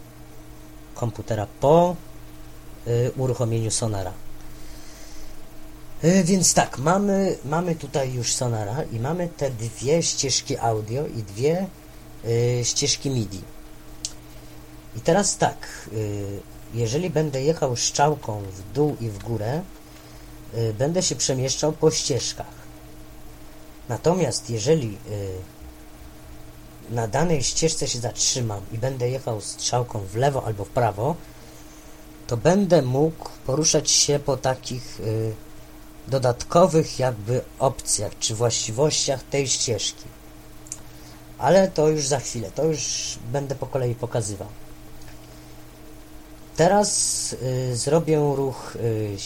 [0.95, 1.97] komputera po
[3.17, 4.13] uruchomieniu Sonara.
[6.05, 11.23] E, więc tak, mamy, mamy tutaj już Sonara i mamy te dwie ścieżki audio i
[11.23, 11.67] dwie
[12.25, 13.41] y, ścieżki MIDI.
[14.97, 16.41] I teraz tak, y,
[16.75, 19.63] jeżeli będę jechał strzałką w dół i w górę,
[20.55, 22.65] y, będę się przemieszczał po ścieżkach.
[23.89, 24.99] Natomiast jeżeli
[26.90, 31.16] na danej ścieżce się zatrzymam i będę jechał strzałką w lewo albo w prawo,
[32.27, 35.01] to będę mógł poruszać się po takich
[36.09, 40.05] dodatkowych jakby opcjach czy właściwościach tej ścieżki.
[41.38, 42.83] Ale to już za chwilę, to już
[43.33, 44.49] będę po kolei pokazywał.
[46.57, 49.16] Teraz y, zrobię ruch y,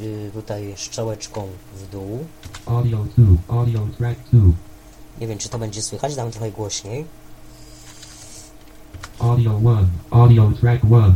[0.00, 2.26] y, tutaj szczołeczką w dół.
[2.66, 4.40] Audio 2, audio track 2.
[5.20, 7.04] Nie wiem, czy to będzie słychać, dam trochę głośniej.
[9.18, 11.14] Audio 1, audio track 1.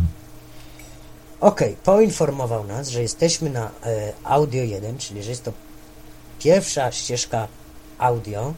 [1.40, 5.52] Ok, poinformował nas, że jesteśmy na e, audio 1, czyli że jest to
[6.38, 7.48] pierwsza ścieżka
[7.98, 8.54] audio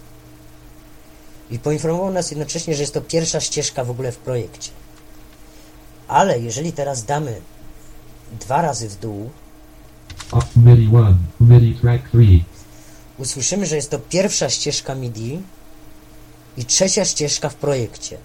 [1.51, 4.71] i poinformował nas jednocześnie, że jest to pierwsza ścieżka w ogóle w projekcie.
[6.09, 7.41] Ale jeżeli teraz damy
[8.41, 9.31] dwa razy w dół
[10.57, 12.19] MIDI 1, MIDI track 3
[13.19, 15.43] usłyszymy, że jest to pierwsza ścieżka MIDI
[16.57, 18.19] i trzecia ścieżka w projekcie.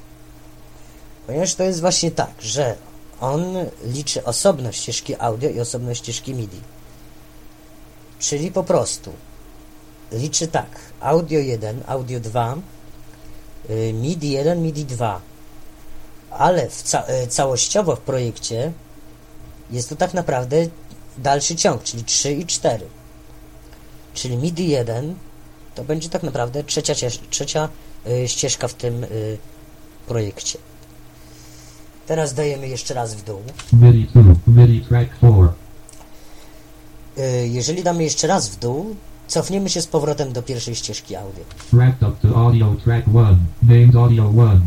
[1.28, 2.76] Ponieważ to jest właśnie tak, że
[3.22, 3.44] on
[3.84, 6.62] liczy osobno ścieżki audio i osobno ścieżki MIDI.
[8.20, 9.14] Czyli po prostu
[10.12, 12.58] liczy tak, audio 1, audio 2,
[13.70, 15.22] y, MIDI 1, MIDI 2,
[16.30, 18.72] ale ca y, całościowo w projekcie
[19.72, 20.68] jest to tak naprawdę
[21.18, 22.86] dalszy ciąg, czyli 3 i 4.
[24.14, 25.16] Czyli MIDI 1
[25.76, 26.94] to będzie tak naprawdę trzecia,
[27.30, 27.70] trzecia
[28.08, 29.06] y, ścieżka w tym
[30.08, 30.60] projekcie.
[32.08, 33.42] Teraz dajemy jeszcze raz w dół.
[33.74, 35.34] MIDI 2, MIDI track 4.
[37.18, 38.96] Y, jeżeli damy jeszcze raz w dół,
[39.28, 41.44] cofniemy się z powrotem do pierwszej ścieżki audio.
[41.72, 44.62] Tracked up to audio track 1, named audio 1.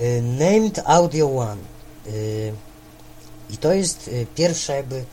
[0.00, 1.58] Y, named audio 1.
[2.14, 2.52] Y,
[3.50, 5.04] I to jest pierwsza jakby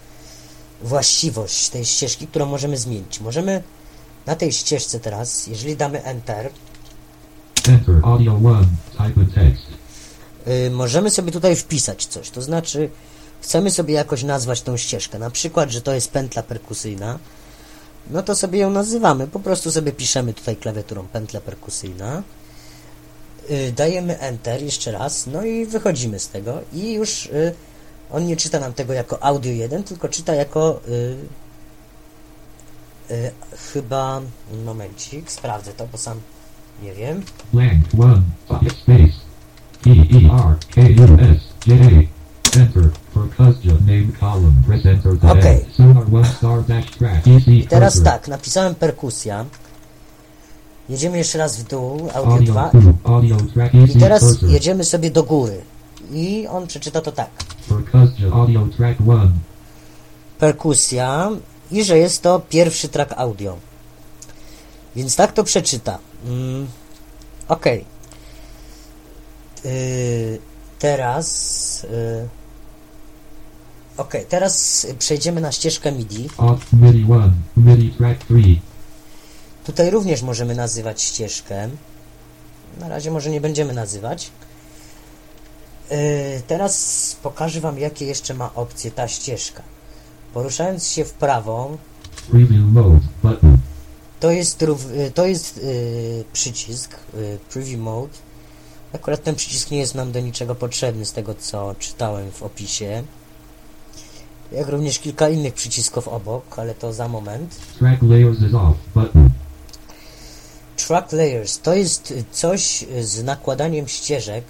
[0.81, 3.19] właściwość tej ścieżki, którą możemy zmienić.
[3.19, 3.63] Możemy
[4.25, 6.51] na tej ścieżce teraz, jeżeli damy Enter,
[7.67, 8.65] Enter audio 1.
[8.91, 9.63] Type text.
[10.47, 12.29] y, możemy sobie tutaj wpisać coś.
[12.29, 12.89] To znaczy,
[13.41, 15.19] chcemy sobie jakoś nazwać tą ścieżkę.
[15.19, 17.19] Na przykład, że to jest pętla perkusyjna.
[18.09, 19.27] No to sobie ją nazywamy.
[19.27, 22.23] Po prostu sobie piszemy tutaj klawiaturą pętla perkusyjna.
[23.51, 25.27] Y, dajemy Enter jeszcze raz.
[25.27, 26.61] No i wychodzimy z tego.
[26.73, 27.55] I już y,
[28.11, 31.15] on nie czyta nam tego jako audio 1, tylko czyta jako y,
[33.11, 33.31] y,
[33.73, 34.21] chyba
[34.65, 36.19] momencik, sprawdzę to, bo sam
[36.83, 37.23] nie wiem.
[37.53, 38.21] Blank 1.
[38.47, 39.19] Type space.
[39.87, 41.77] E E R K U S J.
[42.57, 42.89] Enter.
[43.13, 44.63] Percussion name column.
[44.67, 45.51] Press enter to Okay.
[45.51, 45.75] end.
[45.75, 47.27] Sonar 1 star dash track.
[47.27, 49.45] EC Teraz tak, napisałem perkusja.
[50.89, 52.71] Jedziemy jeszcze raz w dół, audio Audio 2.
[52.73, 52.93] 2.
[53.03, 53.75] Audio track.
[53.75, 55.61] EC I teraz jedziemy sobie do góry.
[56.11, 57.29] I on przeczyta to tak.
[57.69, 59.31] Percussion audio track 1.
[60.39, 61.29] Perkusja
[61.71, 63.57] i że jest to pierwszy track audio.
[64.95, 65.99] Więc tak to przeczyta.
[66.25, 66.67] Mm,
[67.47, 67.65] ok.
[69.65, 70.39] Yy,
[70.79, 71.83] teraz.
[71.91, 72.27] Yy,
[73.97, 76.29] ok, teraz przejdziemy na ścieżkę MIDI.
[76.73, 77.31] MIDI 1.
[77.57, 78.35] MIDI track 3.
[79.63, 81.69] Tutaj również możemy nazywać ścieżkę.
[82.79, 84.31] Na razie może nie będziemy nazywać.
[85.91, 89.63] Yy, teraz pokażę Wam, jakie jeszcze ma opcje ta ścieżka.
[90.34, 91.78] Poruszając się w prawo,
[94.19, 98.13] to jest, y, to jest yy, przycisk yy, Preview Mode.
[98.93, 103.04] Akurat ten przycisk nie jest nam do niczego potrzebny z tego, co czytałem w opisie.
[104.52, 107.56] Jak również kilka innych przycisków obok, ale to za moment.
[107.80, 108.78] Track layers is off.
[108.95, 109.30] Button.
[110.88, 114.43] Track layers to jest y, coś y, z nakładaniem ścieżek.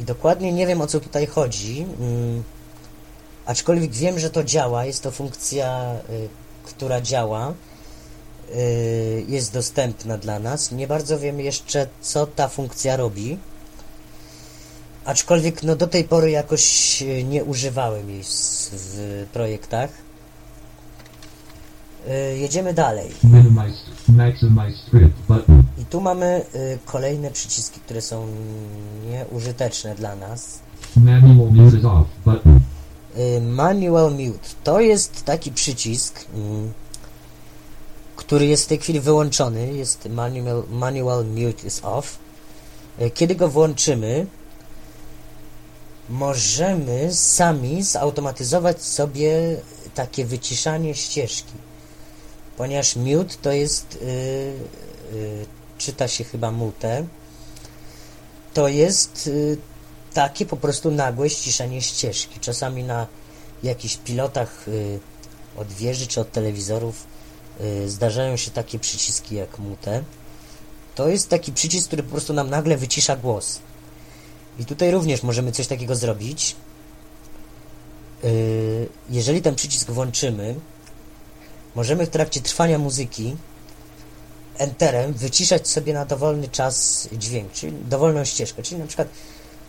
[0.00, 1.86] I dokładnie nie wiem o co tutaj chodzi.
[2.00, 2.42] Mm,
[3.46, 4.84] aczkolwiek wiem, że to działa.
[4.84, 6.28] Jest to funkcja, y,
[6.64, 7.54] która działa.
[8.54, 10.72] Y, jest dostępna dla nas.
[10.72, 13.38] Nie bardzo wiem jeszcze, co ta funkcja robi.
[15.04, 18.22] Aczkolwiek no, do tej pory jakoś y, nie używałem jej
[18.72, 19.90] w projektach.
[22.34, 23.10] Jedziemy dalej.
[23.24, 23.78] Minimize.
[24.08, 25.12] Maximize strip.
[25.28, 25.63] Button.
[25.94, 28.26] Tu mamy y, kolejne przyciski, które są
[29.10, 30.58] nieużyteczne dla nas.
[30.96, 32.06] Manual mute is off.
[32.24, 32.60] Button.
[33.16, 36.72] Y, manual Mute to jest taki przycisk, mm,
[38.16, 39.72] który jest w tej chwili wyłączony.
[39.72, 42.18] Jest manual, manual Mute is off.
[43.00, 44.26] Y, kiedy go włączymy,
[46.08, 49.56] możemy sami zautomatyzować sobie
[49.94, 51.54] takie wyciszanie ścieżki.
[52.56, 54.06] Ponieważ mute to jest, y,
[55.14, 55.46] y,
[55.84, 57.06] czyta się chyba mute,
[58.54, 59.56] to jest y,
[60.14, 62.40] takie po prostu nagłe ściszenie ścieżki.
[62.40, 63.06] Czasami na
[63.62, 65.00] jakichś pilotach y,
[65.56, 67.06] od wieży czy od telewizorów
[67.60, 70.02] y, zdarzają się takie przyciski jak mute.
[70.94, 73.58] To jest taki przycisk, który po prostu nam nagle wycisza głos.
[74.58, 76.56] I tutaj również możemy coś takiego zrobić.
[79.10, 80.54] Jeżeli ten przycisk włączymy,
[81.74, 83.36] możemy w trakcie trwania muzyki
[84.58, 88.62] enterem wyciszać sobie na dowolny czas dźwięk, czyli dowolną ścieżkę.
[88.62, 89.08] Czyli na przykład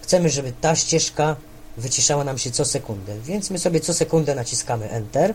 [0.02, 1.36] chcemy, żeby ta ścieżka
[1.78, 5.34] wyciszała nam się co sekundę, więc my sobie co sekundę naciskamy enter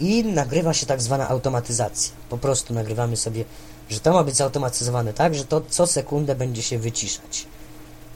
[0.00, 2.12] i nagrywa się tak zwana automatyzacja.
[2.28, 3.44] Po prostu nagrywamy sobie,
[3.90, 7.46] że to ma być zautomatyzowane tak, że to co sekundę będzie się wyciszać.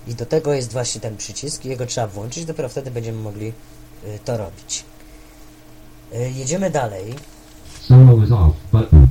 [0.09, 4.19] I do tego jest właśnie ten przycisk jego trzeba włączyć, dopiero wtedy będziemy mogli y,
[4.25, 4.85] to robić.
[6.15, 7.15] Y, jedziemy dalej.
[7.89, 8.55] Solo is off.
[8.73, 9.08] Button.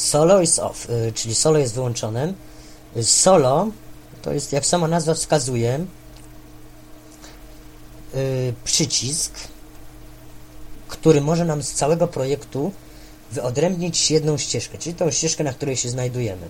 [0.00, 2.34] Solo is off, y, czyli solo jest wyłączone.
[2.96, 3.68] Y, Solo
[4.22, 5.86] to jest, jak sama nazwa wskazuje,
[8.14, 9.32] y, przycisk,
[10.88, 12.72] który może nam z całego projektu
[13.32, 16.46] wyodrębnić jedną ścieżkę, czyli tą ścieżkę, na której się znajdujemy.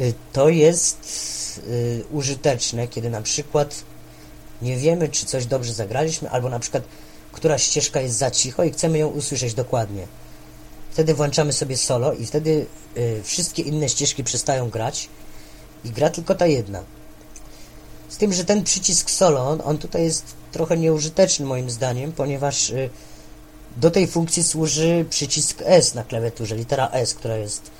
[0.00, 1.32] Y, To jest
[2.10, 3.84] użyteczne, kiedy na przykład
[4.62, 6.82] nie wiemy, czy coś dobrze zagraliśmy, albo na przykład
[7.32, 10.06] która ścieżka jest za cicho i chcemy ją usłyszeć dokładnie.
[10.92, 12.66] Wtedy włączamy sobie solo i wtedy
[12.96, 15.08] y, wszystkie inne ścieżki przestają grać
[15.84, 16.82] i gra tylko ta jedna.
[18.08, 22.70] Z tym, że ten przycisk solo, on, on tutaj jest trochę nieużyteczny moim zdaniem, ponieważ
[22.70, 22.90] y,
[23.76, 27.70] do tej funkcji służy przycisk S na klawiaturze, litera S, która jest,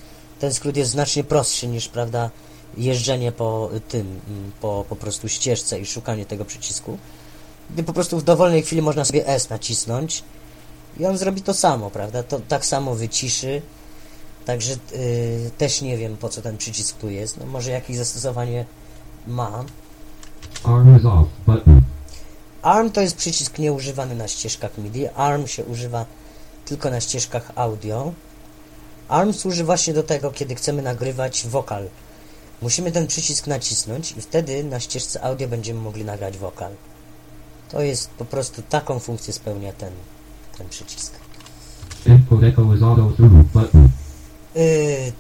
[0.41, 2.31] ten skrót jest znacznie prostszy niż, prawda,
[2.77, 6.99] jeżdżenie po tym, mm, po po prostu ścieżce i szukanie tego przycisku.
[7.71, 10.23] Gdy po prostu w dowolnej chwili można sobie S nacisnąć
[10.97, 12.23] i on zrobi to samo, prawda?
[12.23, 13.63] To tak samo wyciszy.
[14.47, 17.37] Także y, też nie wiem po co ten przycisk tu jest.
[17.37, 18.65] No może jakieś zastosowanie
[19.27, 19.65] ma.
[20.65, 21.29] Arm is off.
[21.47, 21.81] Button.
[22.63, 25.09] ARM to jest przycisk nieużywany na ścieżkach MIDI.
[25.09, 26.07] ARM się używa
[26.65, 28.13] tylko na ścieżkach audio.
[29.09, 31.89] ARM służy właśnie do tego, kiedy chcemy nagrywać wokal.
[32.63, 36.73] Musimy ten przycisk nacisnąć i wtedy na ścieżce audio będziemy mogli nagrać wokal.
[37.71, 39.93] To jest po prostu taką funkcję spełnia ten,
[40.59, 41.13] ten przycisk.
[44.55, 45.13] Yy,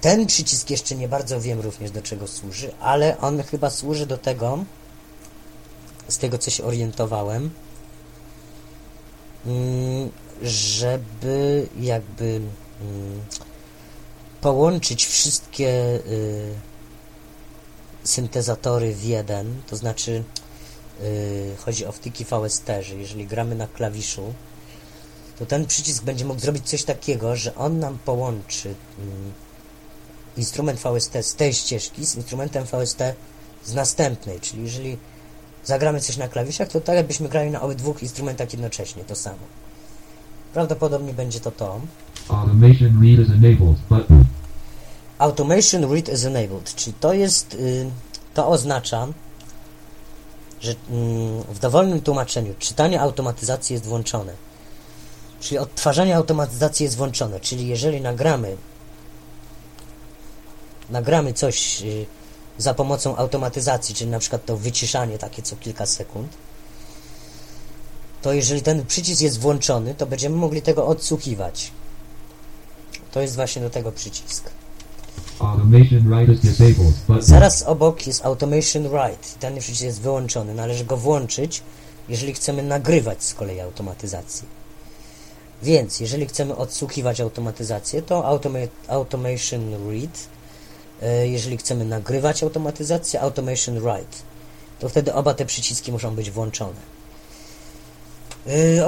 [0.00, 4.18] ten przycisk jeszcze nie bardzo wiem również do czego służy, ale on chyba służy do
[4.18, 4.64] tego,
[6.08, 7.50] z tego co się orientowałem,
[9.46, 10.10] mm,
[10.42, 12.40] żeby jakby
[12.80, 13.20] mm,
[14.40, 15.68] połączyć wszystkie
[16.06, 16.54] y,
[18.04, 20.24] syntezatory w jeden, to znaczy
[21.02, 24.34] y, chodzi o wtyki VST, że jeżeli gramy na klawiszu,
[25.38, 29.32] to ten przycisk będzie mógł zrobić coś takiego, że on nam połączy mm,
[30.36, 33.02] instrument VST z tej ścieżki z instrumentem VST
[33.64, 34.98] z następnej, czyli jeżeli
[35.64, 39.38] zagramy coś na klawiszach, to tak jakbyśmy grali na obydwu instrumentach jednocześnie, to samo.
[40.52, 41.80] Prawdopodobnie będzie to to.
[42.28, 44.24] Automation read is enabled button.
[45.18, 47.90] Automation Read is Enabled, czyli to jest, y,
[48.34, 49.06] to oznacza,
[50.60, 54.32] że mm, w dowolnym tłumaczeniu czytanie automatyzacji jest włączone.
[55.44, 58.56] Czyli odtwarzanie automatyzacji jest włączone, czyli jeżeli nagramy
[60.90, 62.06] nagramy coś y,
[62.58, 66.28] za pomocą automatyzacji, czyli na przykład to wyciszanie takie co kilka sekund,
[68.22, 71.70] to jeżeli ten przycisk jest włączony, to będziemy mogli tego odsłuchiwać.
[73.12, 74.50] To jest właśnie do tego przycisk.
[76.40, 77.22] Disabled button.
[77.22, 79.28] Zaraz obok jest Automation Write.
[79.40, 80.54] Ten przycisk jest wyłączony.
[80.54, 81.62] Należy go włączyć,
[82.08, 84.63] jeżeli chcemy nagrywać z kolei automatyzację.
[85.64, 88.58] Więc, jeżeli chcemy odsłuchiwać automatyzację, to automa
[88.88, 90.28] Automation Read.
[91.02, 94.16] E, Jeżeli chcemy nagrywać automatyzację, Automation Write.
[94.80, 96.94] To wtedy oba te przyciski muszą być włączone.
[98.46, 98.86] Yy,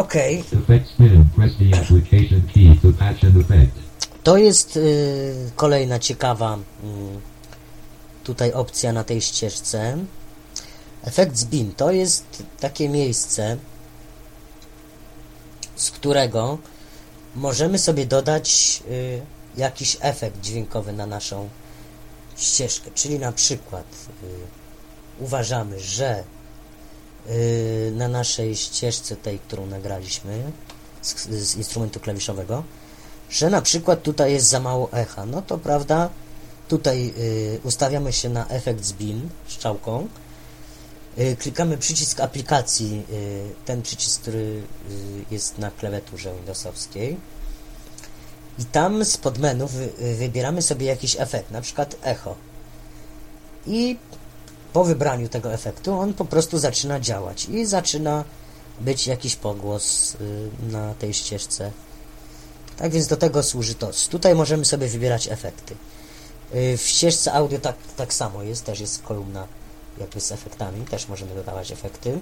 [1.74, 2.76] application key
[4.26, 7.20] to jest y, kolejna ciekawa mm,
[8.24, 9.98] tutaj opcja na tej ścieżce.
[11.02, 13.56] Efekt Zbin to jest takie miejsce,
[15.76, 16.58] z którego
[17.34, 19.20] możemy sobie dodać y,
[19.56, 21.48] jakiś efekt dźwiękowy na naszą
[22.36, 22.90] ścieżkę.
[22.94, 23.84] Czyli na przykład
[24.22, 26.24] y, uważamy, że
[27.30, 30.42] y, na naszej ścieżce tej, którą nagraliśmy
[31.02, 32.62] z, z instrumentu klawiszowego,
[33.30, 35.26] że na przykład tutaj jest za mało echa.
[35.26, 36.08] No to prawda,
[36.68, 37.14] tutaj
[37.64, 40.25] ustawiamy się na efekt zbin strzałką, y,
[41.38, 44.62] klikamy przycisk aplikacji, y, ten przycisk, który y,
[45.30, 47.16] jest na klawiaturze Windowsowskiej
[48.58, 52.36] i tam spod menu wy, y, wybieramy sobie jakiś efekt, na przykład echo
[53.66, 53.98] i
[54.72, 58.24] po wybraniu tego efektu on po prostu zaczyna działać i zaczyna
[58.80, 61.70] być jakiś pogłos y, na tej ścieżce
[62.76, 64.08] tak więc do tego służy TOS.
[64.08, 65.74] Tutaj możemy sobie wybierać efekty.
[66.54, 69.46] Yy, W ścieżce audio tak, tak samo jest, też jest kolumna
[69.98, 72.18] jakby z efektami, też możemy dodawać efekty.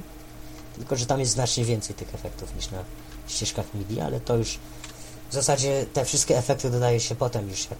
[0.77, 2.79] Tylko, że tam jest znacznie więcej tych efektów niż na
[3.29, 4.59] ścieżkach MIDI, ale to już
[5.31, 7.79] w zasadzie te wszystkie efekty dodaje się potem już jak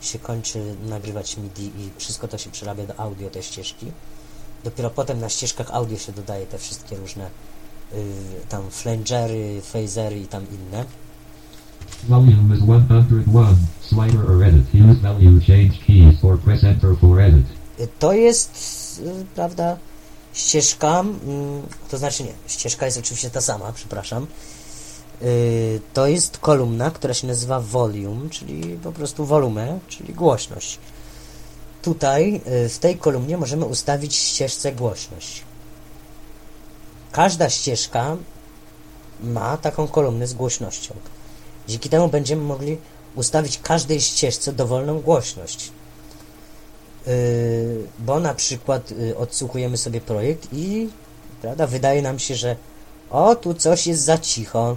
[0.00, 3.86] się kończy nagrywać MIDI i wszystko to się przerabia do audio, te ścieżki.
[4.64, 7.30] Dopiero potem na ścieżkach audio się dodaje te wszystkie różne
[7.92, 7.98] yy,
[8.48, 10.84] tam flangery, phasery i tam inne.
[12.08, 13.56] Volume is 101.
[13.82, 14.66] Slider or edit.
[14.74, 17.46] Use value change keys or press enter for edit.
[17.98, 18.87] To jest, y,
[19.34, 19.76] prawda,
[20.32, 24.26] ścieżka, mm, to znaczy nie, ścieżka jest oczywiście ta sama, przepraszam.
[25.22, 30.78] Y, To jest kolumna, która się nazywa volume, czyli po prostu wolumę, czyli głośność.
[31.82, 35.42] Tutaj, y, w tej kolumnie możemy ustawić ścieżce głośność.
[37.12, 38.16] Każda ścieżka
[39.20, 40.94] ma taką kolumnę z głośnością.
[41.68, 42.78] Dzięki temu będziemy mogli
[43.14, 45.70] ustawić każdej ścieżce dowolną głośność.
[47.08, 50.88] Yy, bo na przykład yy, odsłuchujemy sobie projekt i
[51.42, 52.56] prawda, wydaje nam się, że
[53.10, 54.76] o, tu coś jest za cicho.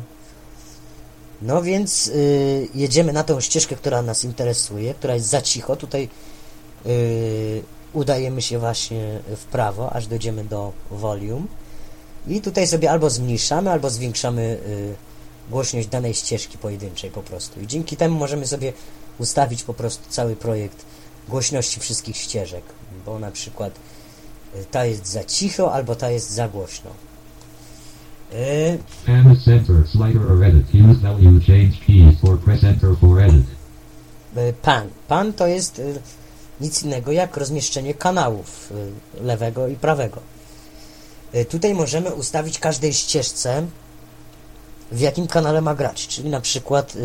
[1.41, 5.75] No więc yy, jedziemy na tą ścieżkę, która nas interesuje, która jest za cicho.
[5.75, 6.09] Tutaj
[7.93, 11.45] udajemy się właśnie w prawo, aż dojdziemy do volume.
[12.27, 14.57] I tutaj sobie albo zmniejszamy, albo zwiększamy
[15.49, 17.61] głośność danej ścieżki pojedynczej po prostu.
[17.61, 18.73] I dzięki temu możemy sobie
[19.19, 20.85] ustawić po prostu cały projekt
[21.31, 22.63] głośności wszystkich ścieżek,
[23.05, 23.73] bo na przykład
[24.55, 26.89] y, ta jest za cicho, albo ta jest za głośno.
[28.33, 29.35] Y, Pan
[34.37, 34.87] y, Pan.
[35.07, 35.81] Pan to jest
[36.61, 38.73] nic innego jak rozmieszczenie kanałów
[39.21, 40.19] lewego i prawego.
[41.49, 43.67] Tutaj możemy ustawić każdej ścieżce
[44.91, 46.07] w jakim kanale ma grać.
[46.07, 46.97] Czyli na przykład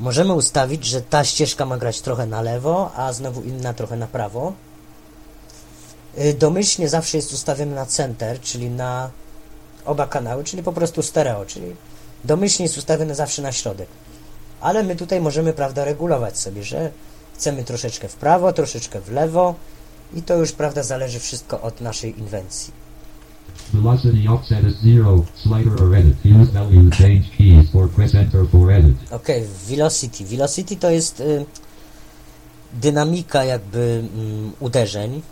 [0.00, 4.06] możemy ustawić, że ta ścieżka ma grać trochę na lewo, a znowu inna trochę na
[4.06, 4.52] prawo.
[6.18, 9.10] Y, domyślnie zawsze jest ustawiony na center, czyli na
[9.84, 11.76] oba kanały, czyli po prostu stereo, czyli
[12.24, 13.88] domyślnie jest ustawiony zawsze na środek.
[14.60, 16.90] Ale my tutaj możemy, prawda, regulować sobie, że
[17.34, 19.54] chcemy troszeczkę w prawo, troszeczkę w lewo
[20.14, 22.83] i to już, prawda, zależy wszystko od naszej inwencji.
[23.72, 25.24] Velocity offset is zero.
[25.34, 26.16] Slider or edit.
[26.24, 28.96] Use value change keys or press enter for edit.
[29.10, 29.28] Ok,
[29.68, 30.24] velocity.
[30.24, 31.46] Velocity to jest y,
[32.72, 35.22] dynamika jakby mm, uderzeń.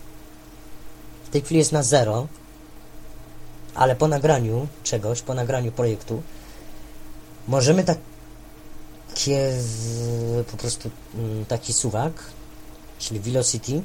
[1.24, 2.26] W tej chwili jest na zero,
[3.74, 6.22] ale po nagraniu czegoś, po nagraniu projektu,
[7.49, 9.53] możemy takie
[10.51, 12.12] po prostu mm, taki suwak,
[12.99, 13.83] czyli velocity,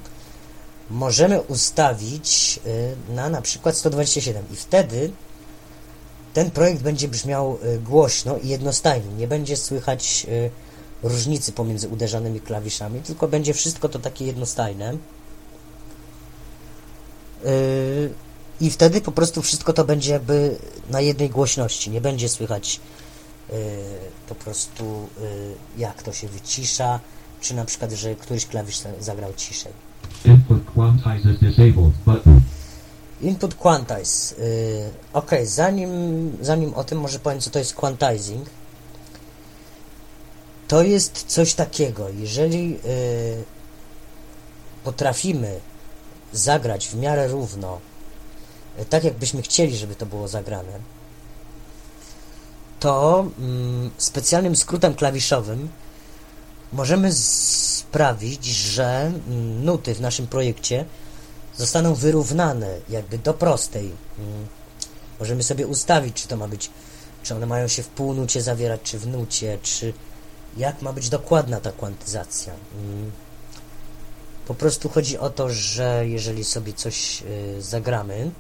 [0.90, 2.60] możemy ustawić
[3.10, 5.12] y, na na przykład 127 i wtedy
[6.34, 9.14] ten projekt będzie brzmiał y, głośno i jednostajnie.
[9.14, 10.50] Nie będzie słychać y,
[11.04, 14.98] różnicy pomiędzy uderzanymi klawiszami, tylko będzie wszystko to takie jednostajne.
[18.62, 20.58] I wtedy po prostu wszystko to będzie jakby
[20.90, 21.90] na jednej głośności.
[21.90, 22.80] Nie będzie słychać
[24.30, 25.10] po prostu
[25.78, 27.00] jak to się wycisza,
[27.42, 29.72] czy na przykład, że któryś klawisz za- zagrał ciszej.
[30.26, 31.94] Input quantize is disabled.
[32.06, 32.42] Button.
[33.22, 34.36] Input quantize.
[34.38, 35.92] Yy, ok, zanim,
[36.42, 38.50] zanim o tym może powiem, co to jest quantizing.
[40.68, 42.80] To jest coś takiego, jeżeli yy,
[44.84, 45.60] potrafimy
[46.34, 47.80] zagrać w miarę równo,
[48.78, 50.80] yy, tak jakbyśmy chcieli, żeby to było zagrane,
[52.80, 55.70] to mm, specjalnym skrótem klawiszowym
[56.74, 59.12] możemy sprawić, że
[59.62, 60.86] nuty w naszym projekcie
[61.58, 63.92] zostaną wyrównane jakby do prostej.
[64.20, 64.48] Mm.
[65.20, 66.70] Możemy sobie ustawić, czy to ma być,
[67.24, 69.94] czy one mają się w półnucie zawierać, czy w nucie, czy
[70.58, 72.54] jak ma być dokładna ta kwantyzacja.
[72.54, 73.12] Mm.
[74.48, 78.32] Po prostu chodzi o to, że jeżeli sobie coś y, zagramy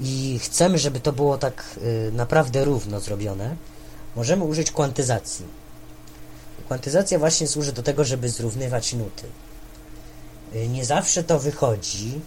[0.00, 3.56] i chcemy, żeby to było tak y, naprawdę równo zrobione,
[4.16, 5.46] możemy użyć kwantyzacji.
[6.68, 9.26] Kwantyzacja właśnie służy do tego, żeby zrównywać nuty.
[10.54, 12.20] Y, Nie zawsze to wychodzi,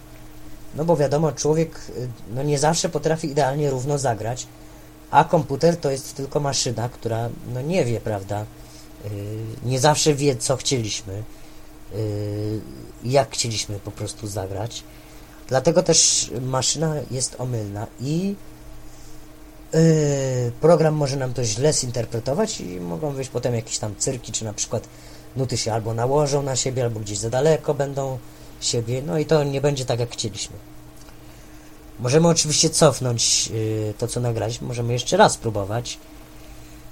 [0.74, 4.46] no bo wiadomo, człowiek y, no nie zawsze potrafi idealnie równo zagrać,
[5.10, 8.46] a komputer to jest tylko maszyna, która no nie wie, prawda,
[9.04, 9.08] y,
[9.64, 11.22] nie zawsze wie, co chcieliśmy,
[13.04, 14.84] jak chcieliśmy po prostu zagrać.
[15.48, 18.34] Dlatego też maszyna jest omylna i
[20.60, 24.52] program może nam to źle zinterpretować i mogą wyjść potem jakieś tam cyrki, czy na
[24.52, 24.88] przykład
[25.36, 28.18] nuty się albo nałożą na siebie, albo gdzieś za daleko będą
[28.60, 30.56] siebie, no i to nie będzie tak, jak chcieliśmy.
[32.00, 35.98] Możemy oczywiście cofnąć y, to, co nagraliśmy, możemy jeszcze raz próbować.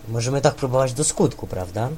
[0.09, 1.89] Możemy tak próbować do skutku, prawda?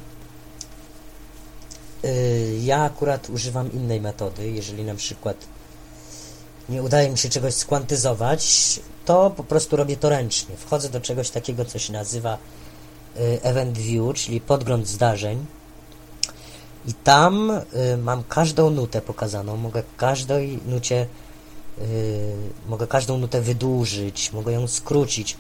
[2.04, 5.36] Y, ja akurat używam innej metody, jeżeli na przykład
[6.72, 10.56] nie udaje mi się czegoś skwantyzować, to po prostu robię to ręcznie.
[10.56, 12.38] Wchodzę do czegoś takiego, co się nazywa
[13.16, 15.46] y, Event View, czyli podgląd zdarzeń.
[16.86, 19.56] I tam y, mam każdą nutę pokazaną.
[19.56, 21.06] Mogę każdej nucie,
[21.78, 22.34] y,
[22.68, 25.36] mogę każdą nutę wydłużyć, mogę ją skrócić.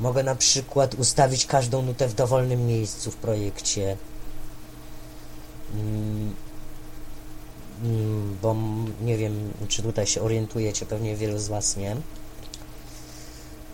[0.00, 3.96] Mogę na przykład ustawić każdą nutę w dowolnym miejscu w projekcie.
[7.82, 8.56] Mm, bo
[9.00, 11.96] nie wiem, czy tutaj się orientujecie, pewnie wielu z Was nie.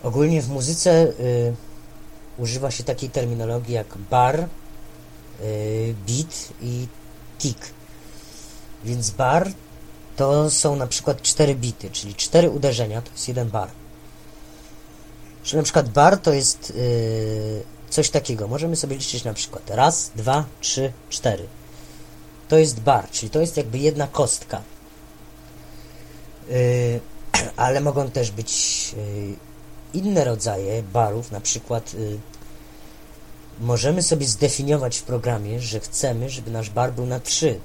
[0.03, 1.55] Ogólnie w muzyce y,
[2.39, 6.87] używa się takiej terminologii jak bar, y, beat i
[7.39, 7.71] tick.
[8.85, 9.53] Więc bar
[10.17, 13.69] to są na przykład cztery bity, czyli cztery uderzenia to jest jeden bar.
[15.43, 18.49] Czyli na przykład bar to jest y, coś takiego.
[18.49, 21.47] Możemy sobie liczyć na przykład raz, dwa, trzy, cztery.
[22.53, 24.63] To jest bar, czyli to jest jakby jedna kostka.
[26.51, 27.01] Y,
[27.57, 29.37] ale mogą też być y,
[29.95, 32.19] inne rodzaje barów, na przykład y,
[33.61, 37.61] możemy sobie zdefiniować w programie, że chcemy, żeby nasz bar był na 3.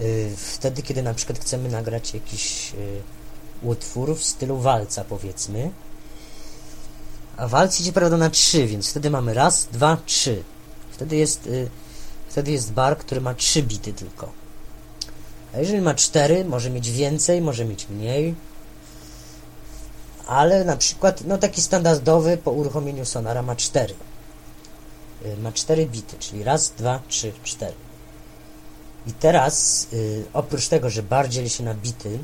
[0.00, 2.72] Y, Wtedy, kiedy na przykład chcemy nagrać jakiś
[3.62, 5.70] utwór w stylu walca, powiedzmy.
[7.36, 10.42] A walc idzie, prawda, na 3, więc wtedy mamy raz, dwa, trzy.
[10.90, 11.48] Wtedy jest,
[12.34, 14.32] wtedy jest bar, który ma 3 bity tylko.
[15.54, 18.34] A jeżeli ma 4, może mieć więcej, może mieć mniej.
[20.26, 23.94] Ale na przykład, no taki standardowy po uruchomieniu Sonara ma 4
[25.24, 27.74] y, ma 4 bity, czyli raz, dwa, trzy, cztery.
[29.06, 32.18] I teraz, y, oprócz tego, że bar dzieli się na bity,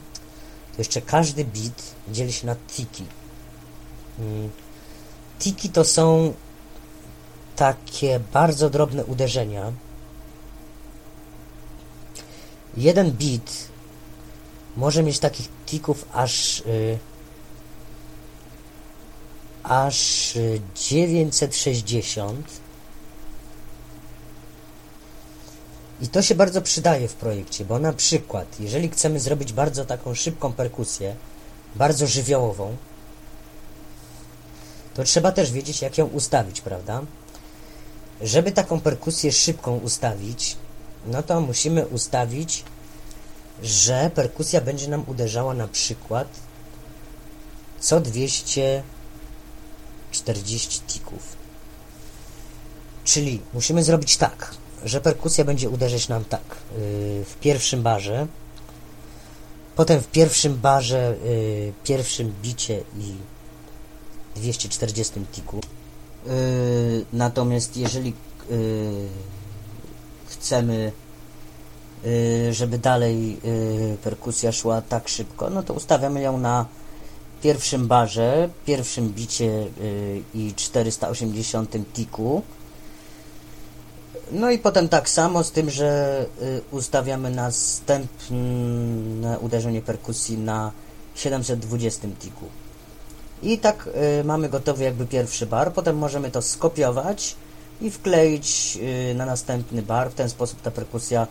[0.72, 1.82] to jeszcze każdy bit
[2.12, 3.04] dzieli się na tiki.
[4.18, 4.50] Mm,
[5.38, 6.34] Tiki to są
[7.56, 9.72] takie bardzo drobne uderzenia.
[12.76, 13.68] Jeden bit
[14.76, 16.98] może mieć takich tików aż y,
[19.62, 20.32] aż
[20.74, 22.60] 960
[26.00, 30.14] i to się bardzo przydaje w projekcie, bo na przykład jeżeli chcemy zrobić bardzo taką
[30.14, 31.16] szybką perkusję,
[31.74, 32.76] bardzo żywiołową,
[34.94, 37.02] to trzeba też wiedzieć jak ją ustawić, prawda?
[38.22, 40.56] Żeby taką perkusję szybką ustawić,
[41.06, 42.64] no to musimy ustawić,
[43.62, 46.28] że perkusja będzie nam uderzała na przykład
[47.80, 51.36] co 240 tików.
[53.04, 56.56] Czyli musimy zrobić tak, że perkusja będzie uderzać nam tak yy,
[57.24, 58.26] w pierwszym barze,
[59.76, 63.14] potem w pierwszym barze, yy, pierwszym bicie i
[64.36, 65.60] 240 tiku.
[66.26, 66.32] Yy,
[67.12, 68.14] natomiast jeżeli
[68.50, 69.08] yy,
[70.30, 70.92] chcemy,
[72.04, 76.66] yy, żeby dalej yy, perkusja szła tak szybko, no to ustawiamy ją na
[77.42, 82.42] pierwszym barze, pierwszym bicie yy, i 480 tiku.
[84.32, 90.72] No i potem tak samo, z tym, że y, ustawiamy następne uderzenie perkusji na
[91.14, 92.44] 720 tiku.
[93.42, 93.88] I tak
[94.20, 97.36] y, mamy gotowy jakby pierwszy bar, potem możemy to skopiować
[97.80, 98.78] i wkleić
[99.10, 100.10] y, na następny bar.
[100.10, 101.26] W ten sposób ta perkusja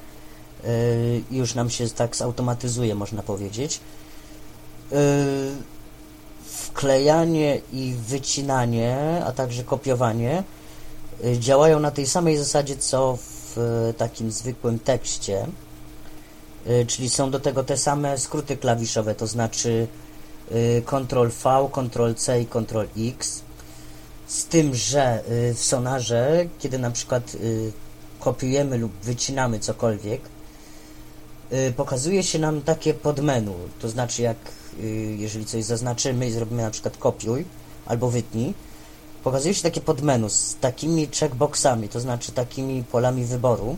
[0.65, 3.79] y, już nam się tak zautomatyzuje, można powiedzieć.
[4.91, 4.95] Y,
[6.45, 10.43] wklejanie i wycinanie, a także kopiowanie
[11.39, 15.45] działają na tej samej zasadzie, co w takim zwykłym tekście.
[16.87, 19.87] Czyli są do tego te same skróty klawiszowe, to znaczy
[20.85, 23.41] Ctrl V, Ctrl C i Ctrl X.
[24.29, 27.71] Z tym, że y, w Sonarze, kiedy na przykład y,
[28.19, 30.21] kopiujemy lub wycinamy cokolwiek,
[31.53, 33.53] y, pokazuje się nam takie podmenu.
[33.79, 34.37] To znaczy, jak
[35.17, 37.45] jeżeli coś zaznaczymy i zrobimy na przykład kopiuj
[37.85, 38.53] albo wytnij,
[39.23, 43.77] pokazuje się takie podmenu z takimi checkboxami, to znaczy takimi polami wyboru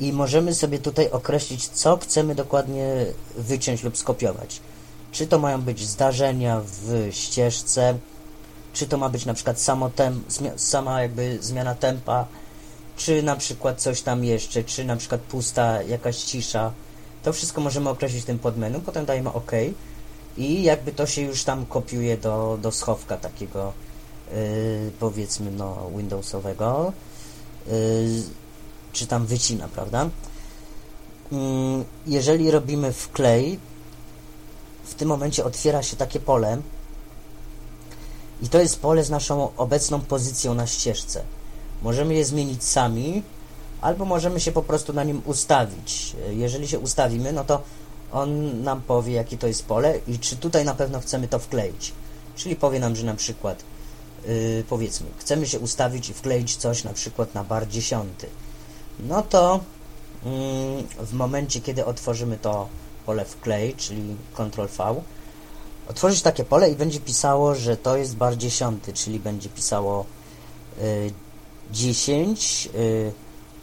[0.00, 3.06] i możemy sobie tutaj określić, co chcemy dokładnie
[3.36, 4.60] wyciąć lub skopiować.
[5.12, 7.98] Czy to mają być zdarzenia w ścieżce,
[8.72, 10.24] czy to ma być na przykład samo tem,
[10.56, 12.26] sama jakby zmiana tempa,
[12.96, 16.72] czy na przykład coś tam jeszcze, czy na przykład pusta jakaś cisza.
[17.22, 19.52] To wszystko możemy określić tym podmenu, potem dajemy OK
[20.36, 23.72] i jakby to się już tam kopiuje do, do schowka takiego
[24.32, 26.92] yy, powiedzmy no Windowsowego
[27.66, 27.72] yy,
[28.92, 30.08] czy tam wycina, prawda?
[31.32, 31.38] Yy,
[32.06, 33.58] jeżeli robimy wklej,
[34.84, 36.58] w tym momencie otwiera się takie pole
[38.42, 41.22] i to jest pole z naszą obecną pozycją na ścieżce.
[41.82, 43.22] Możemy je zmienić sami,
[43.80, 46.16] albo możemy się po prostu na nim ustawić.
[46.30, 47.62] Jeżeli się ustawimy, no to
[48.12, 51.92] on nam powie, jakie to jest pole i czy tutaj na pewno chcemy to wkleić.
[52.36, 53.62] Czyli powie nam, że na przykład,
[54.26, 58.26] yy, powiedzmy, chcemy się ustawić i wkleić coś na przykład na bar dziesiąty.
[59.00, 59.60] No to
[60.24, 62.68] yy, w momencie, kiedy otworzymy to
[63.06, 65.02] pole wklej, czyli Ctrl V,
[65.90, 70.04] otworzyć takie pole i będzie pisało, że to jest bar dziesiąty, czyli będzie pisało
[70.78, 71.12] y,
[71.72, 73.12] 10 y,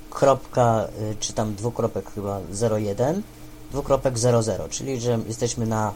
[0.10, 2.40] kropka, y, czy tam dwukropek chyba
[2.78, 3.24] 01
[3.72, 5.94] dwukropek 00, czyli że jesteśmy na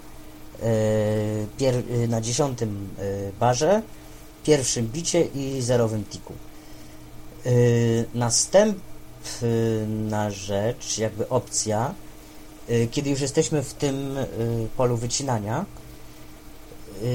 [0.64, 3.82] y, pier, y, na dziesiątym y, barze,
[4.44, 6.34] pierwszym bicie i zerowym tiku.
[8.14, 8.82] Następna
[10.30, 11.94] rzecz, jakby opcja,
[12.92, 14.18] kiedy już jesteśmy w tym
[14.78, 15.66] polu wycinania,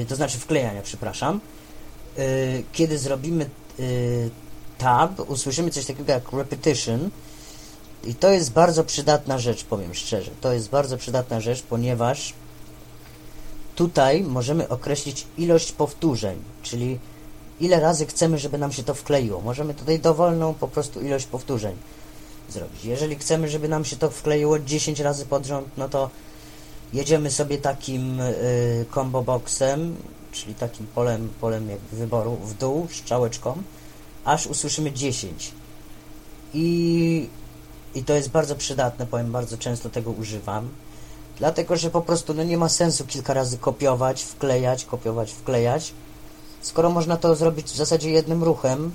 [0.09, 1.39] to znaczy wklejania, przepraszam,
[2.19, 4.29] y, kiedy zrobimy y,
[4.77, 7.09] tab, usłyszymy coś takiego jak repetition
[8.03, 10.31] i to jest bardzo przydatna rzecz, powiem szczerze.
[10.41, 12.33] To jest bardzo przydatna rzecz, ponieważ
[13.75, 16.99] tutaj możemy określić ilość powtórzeń, czyli
[17.59, 19.41] ile razy chcemy, żeby nam się to wkleiło.
[19.41, 21.75] Możemy tutaj dowolną po prostu ilość powtórzeń
[22.49, 22.85] zrobić.
[22.85, 26.09] Jeżeli chcemy, żeby nam się to wkleiło 10 razy pod rząd, no to
[26.93, 29.95] jedziemy sobie takim y, combo boxem,
[30.31, 33.57] czyli takim polem, polem jakby wyboru w dół, strzałeczką,
[34.25, 35.51] aż usłyszymy 10.
[36.53, 37.29] I,
[37.95, 40.69] I to jest bardzo przydatne, powiem, bardzo często tego używam.
[41.37, 45.93] Dlatego, że po prostu no, nie ma sensu kilka razy kopiować, wklejać, kopiować, wklejać.
[46.61, 48.91] Skoro można to zrobić w zasadzie jednym ruchem,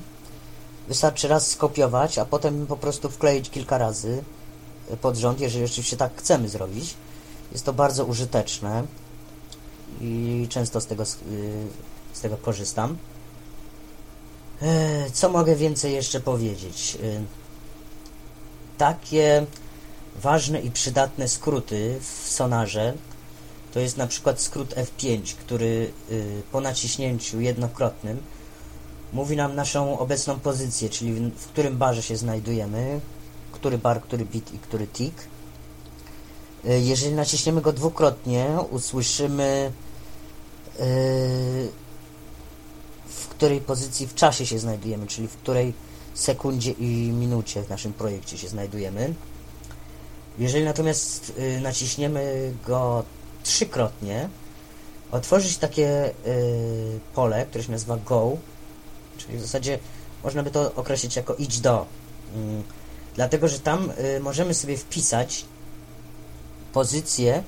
[0.88, 4.22] wystarczy raz skopiować, a potem po prostu wkleić kilka razy
[5.00, 6.94] pod rząd, jeżeli oczywiście tak chcemy zrobić.
[7.52, 8.84] Jest to bardzo użyteczne
[10.00, 11.04] i często z tego,
[12.12, 12.96] z tego korzystam.
[14.62, 16.98] E, Co mogę więcej jeszcze powiedzieć?
[17.02, 17.22] E,
[18.78, 19.46] Takie
[20.22, 22.94] ważne i przydatne skróty w sonarze
[23.72, 28.22] to jest na przykład skrót F5, który y, po naciśnięciu jednokrotnym
[29.12, 33.00] mówi nam naszą obecną pozycję, czyli w którym barze się znajdujemy,
[33.52, 35.14] który bar, który bit i który tick.
[36.64, 39.72] Y, Jeżeli naciśniemy go dwukrotnie, usłyszymy
[40.80, 41.68] y,
[43.08, 45.74] w której pozycji w czasie się znajdujemy, czyli w której
[46.14, 49.14] sekundzie i minucie w naszym projekcie się znajdujemy.
[50.38, 53.04] Jeżeli natomiast y, naciśniemy go
[53.42, 54.28] trzykrotnie,
[55.10, 56.10] otworzy się takie
[57.14, 58.36] pole, które się nazywa Go,
[59.18, 59.78] czyli w zasadzie
[60.24, 61.86] można by to określić jako idź do.
[62.34, 62.62] Mm,
[63.14, 65.44] dlatego, że tam możemy sobie wpisać
[66.72, 67.42] pozycję,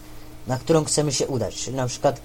[0.46, 1.54] na którą chcemy się udać.
[1.54, 2.20] Czyli na przykład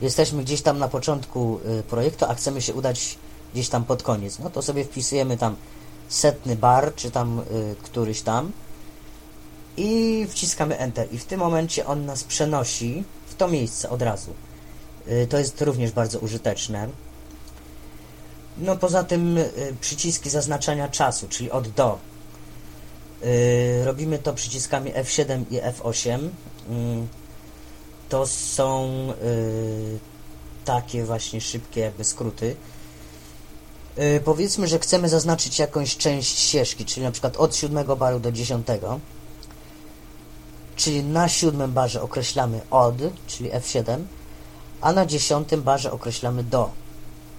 [0.00, 3.18] jesteśmy gdzieś tam na początku y, projektu, a chcemy się udać
[3.52, 4.38] gdzieś tam pod koniec.
[4.38, 5.56] No to sobie wpisujemy tam
[6.08, 8.52] setny bar, czy tam y, któryś tam
[9.76, 11.12] i wciskamy Enter.
[11.12, 14.34] I w tym momencie on nas przenosi w to miejsce od razu.
[15.08, 16.88] Y, To jest również bardzo użyteczne.
[18.58, 19.38] No poza tym
[19.80, 21.98] przyciski zaznaczania czasu, czyli od do.
[23.24, 26.28] Y, Robimy to przyciskami F7 i F8.
[26.68, 27.08] Mm,
[28.08, 28.88] To są
[29.22, 29.98] y,
[30.64, 32.56] takie właśnie szybkie jakby skróty.
[33.98, 38.32] Y, Powiedzmy, że chcemy zaznaczyć jakąś część ścieżki, czyli na przykład od 7 baru do
[38.32, 38.66] 10.
[40.76, 42.94] Czyli na siódmym barze określamy od,
[43.26, 43.98] czyli F7,
[44.80, 46.70] a na dziesiątym barze określamy do,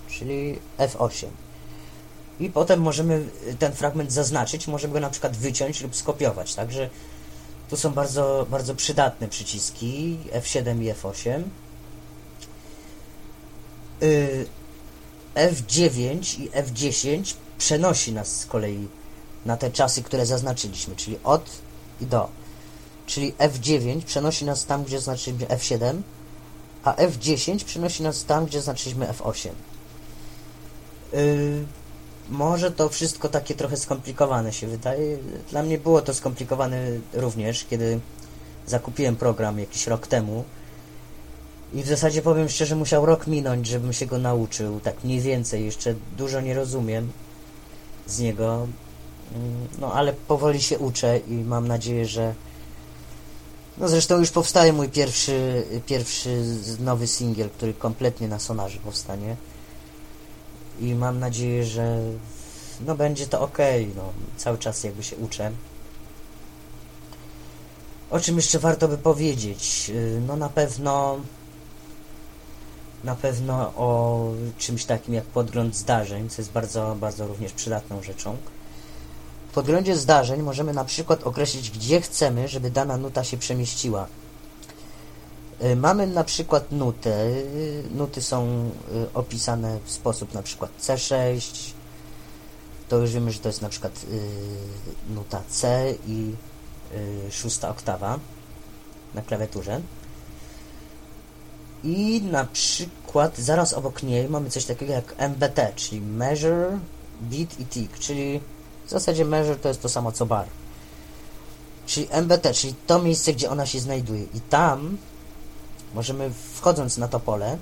[0.10, 1.26] czyli F8.
[2.42, 3.26] I potem możemy
[3.60, 6.90] ten fragment zaznaczyć, możemy go na przykład wyciąć lub skopiować, także
[7.70, 11.44] tu są bardzo, bardzo przydatne przyciski F7 i F8.
[14.04, 14.46] Y,
[15.36, 18.88] F9 i F10 przenosi nas z kolei
[19.46, 21.50] na te czasy, które zaznaczyliśmy, czyli od
[22.02, 22.30] i do.
[23.06, 26.02] Czyli F9 przenosi nas tam, gdzie zaznaczyliśmy F7,
[26.84, 29.50] a F10 przenosi nas tam, gdzie zaznaczyliśmy F8.
[31.14, 31.66] Yy,
[32.32, 35.18] może to wszystko takie trochę skomplikowane się wydaje.
[35.50, 36.78] Dla mnie było to skomplikowane
[37.14, 38.00] również, kiedy
[38.68, 40.44] zakupiłem program jakiś rok temu.
[41.74, 45.66] I w zasadzie powiem szczerze, musiał rok minąć, żebym się go nauczył, tak mniej więcej.
[45.66, 47.12] Jeszcze dużo nie rozumiem
[48.08, 48.68] z niego.
[49.36, 52.34] Mm, No ale powoli się uczę i mam nadzieję, że
[53.78, 56.44] no zresztą już powstaje mój pierwszy, pierwszy
[56.80, 59.36] nowy singiel, który kompletnie na sonarze powstanie.
[60.80, 62.02] I mam nadzieję, że
[62.86, 63.58] no będzie to ok.
[63.96, 64.04] No,
[64.38, 65.52] cały czas jakby się uczę.
[68.10, 69.90] O czym jeszcze warto by powiedzieć?
[69.90, 71.20] Yy, No na pewno
[73.04, 74.26] na pewno o
[74.58, 78.38] czymś takim jak podgląd zdarzeń, co jest bardzo, bardzo również przydatną rzeczą.
[79.52, 84.08] W podglądzie zdarzeń możemy na przykład określić, gdzie chcemy, żeby dana nuta się przemieściła.
[85.64, 87.28] Y, Mamy na przykład nutę.
[87.28, 91.72] y, Nuty są y, opisane w sposób na przykład C6.
[92.90, 94.06] To już wiemy, że to jest na przykład
[95.10, 96.36] nuta C i
[97.32, 98.20] szósta oktawa
[99.14, 99.82] na klawiaturze.
[101.84, 106.80] I na przykład zaraz obok niej mamy coś takiego jak MBT, czyli Measure,
[107.22, 108.42] Beat i Tick, czyli
[108.88, 110.48] w zasadzie Measure to jest to samo co bar.
[111.86, 114.24] Czyli MBT, czyli to miejsce, gdzie ona się znajduje.
[114.24, 114.98] I tam
[115.94, 117.58] możemy, wchodząc na to pole,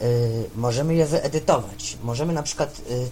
[0.00, 0.06] yy,
[0.56, 1.98] możemy je wyedytować.
[2.02, 3.10] Możemy na przykład yy,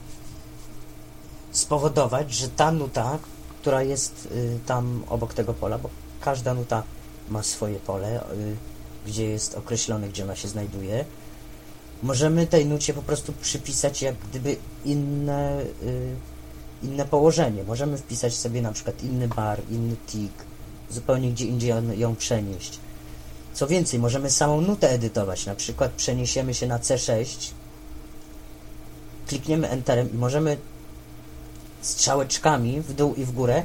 [1.52, 3.18] spowodować, że ta nuta,
[3.60, 5.90] która jest yy, tam obok tego pola, bo
[6.20, 6.82] każda nuta
[7.28, 8.56] ma swoje pole, yy,
[9.06, 11.04] gdzie jest określone, gdzie ona się znajduje.
[12.02, 16.16] Możemy tej nucie po prostu przypisać jak gdyby inne, y,
[16.82, 17.64] inne położenie.
[17.64, 20.34] Możemy wpisać sobie na przykład inny bar, inny tick,
[20.90, 22.78] zupełnie gdzie indziej ją przenieść.
[23.54, 25.46] Co więcej, możemy samą nutę edytować.
[25.46, 27.50] Na przykład przeniesiemy się na C6,
[29.26, 30.56] klikniemy Enterem i możemy
[31.82, 33.62] strzałeczkami w dół i w górę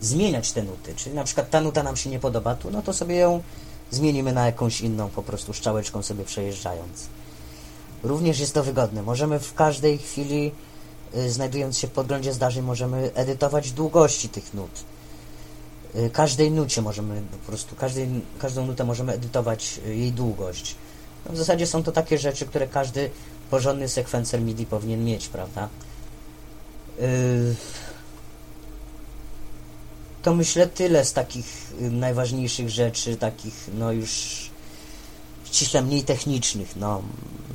[0.00, 0.94] zmieniać te nuty.
[0.96, 3.42] Czyli na przykład ta nuta nam się nie podoba tu, no to sobie ją
[3.90, 7.06] zmienimy na jakąś inną, po prostu strzałeczką sobie przejeżdżając.
[8.02, 9.02] Również jest to wygodne.
[9.02, 10.52] Możemy w każdej chwili,
[11.16, 14.70] y, znajdując się w podglądzie zdarzeń, możemy edytować długości tych nut.
[15.96, 18.08] Y, Każdej nucie możemy po prostu, każdej,
[18.38, 20.74] każdą nutę możemy edytować y, jej długość.
[21.26, 23.10] No w zasadzie są to takie rzeczy, które każdy
[23.50, 25.68] porządny sekwencer MIDI powinien mieć, prawda?
[27.00, 27.54] Y,
[30.22, 31.46] To myślę tyle z takich
[31.80, 34.10] najważniejszych rzeczy, takich no już
[35.44, 36.76] ściśle mniej technicznych.
[36.76, 37.02] No,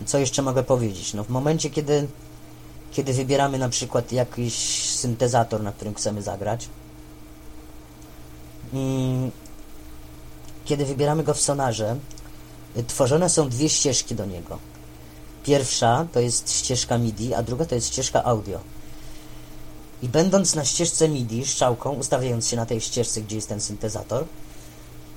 [0.06, 1.14] co jeszcze mogę powiedzieć?
[1.14, 2.08] No, w momencie, kiedy,
[2.92, 4.54] kiedy wybieramy na przykład jakiś
[4.90, 6.70] syntezator, na którym chcemy zagrać.
[10.66, 11.98] Kiedy wybieramy go w Sonarze,
[12.88, 14.58] tworzone są dwie ścieżki do niego.
[15.44, 18.60] Pierwsza to jest ścieżka MIDI, a druga to jest ścieżka audio.
[20.02, 24.26] I będąc na ścieżce MIDI, strzałką, ustawiając się na tej ścieżce, gdzie jest ten syntezator,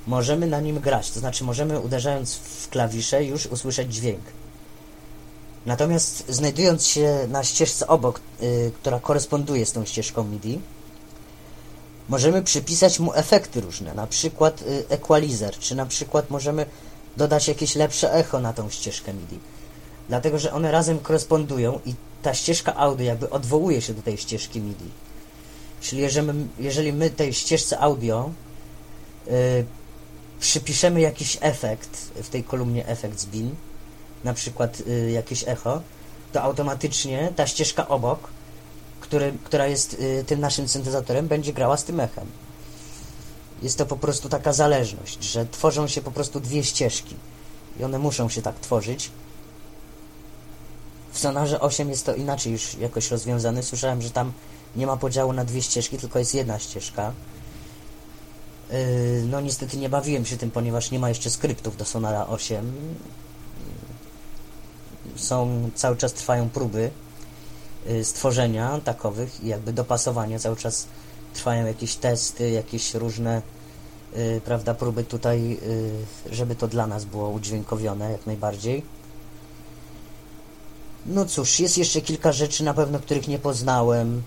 [0.07, 1.11] możemy na nim grać.
[1.11, 4.23] To znaczy, możemy uderzając w klawisze już usłyszeć dźwięk.
[5.67, 10.61] Natomiast znajdując się na ścieżce obok, y, która koresponduje z tą ścieżką MIDI,
[12.09, 16.67] możemy przypisać mu efekty różne, na przykład y, equalizer, czy na przykład możemy
[17.17, 19.39] dodać jakieś lepsze echo na tą ścieżkę MIDI.
[20.09, 24.61] Dlatego, że one razem korespondują i ta ścieżka audio jakby odwołuje się do tej ścieżki
[24.61, 24.91] MIDI.
[25.81, 28.31] Czyli jeżeli jeżeli my tej ścieżce audio
[29.29, 29.65] y,
[30.41, 33.55] przypiszemy jakiś efekt w tej kolumnie efekt z bin,
[34.25, 35.83] na przykład y, jakieś echo,
[36.33, 38.29] to automatycznie ta ścieżka obok,
[39.07, 42.27] który, która jest y, tym naszym syntezatorem, będzie grała z tym echem.
[43.63, 47.15] Jest to po prostu taka zależność, że tworzą się po prostu dwie ścieżki
[47.81, 49.11] i one muszą się tak tworzyć.
[51.13, 53.63] W Sonarze 8 jest to inaczej już jakoś rozwiązane.
[53.63, 54.33] Słyszałem, że tam
[54.77, 57.13] nie ma podziału na dwie ścieżki, tylko jest jedna ścieżka.
[58.71, 58.77] Yy,
[59.31, 62.73] no niestety nie bawiłem się tym, ponieważ nie ma jeszcze skryptów do Sonara 8.
[65.17, 66.91] Są, cały czas trwają próby
[68.03, 70.39] stworzenia takowych i jakby dopasowania.
[70.39, 70.87] Cały czas
[71.35, 73.43] trwają jakieś testy, jakieś różne
[74.17, 75.59] yy, prawda, próby tutaj,
[76.31, 78.83] żeby to dla nas było udźwiękowione jak najbardziej.
[81.07, 84.23] No cóż, jest jeszcze kilka rzeczy na pewno, których nie poznałem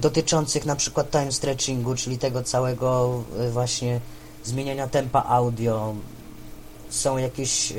[0.00, 3.22] dotyczących na przykład time stretchingu, czyli tego całego
[3.52, 4.00] właśnie
[4.44, 5.94] zmieniania tempa audio.
[6.90, 7.72] Są jakieś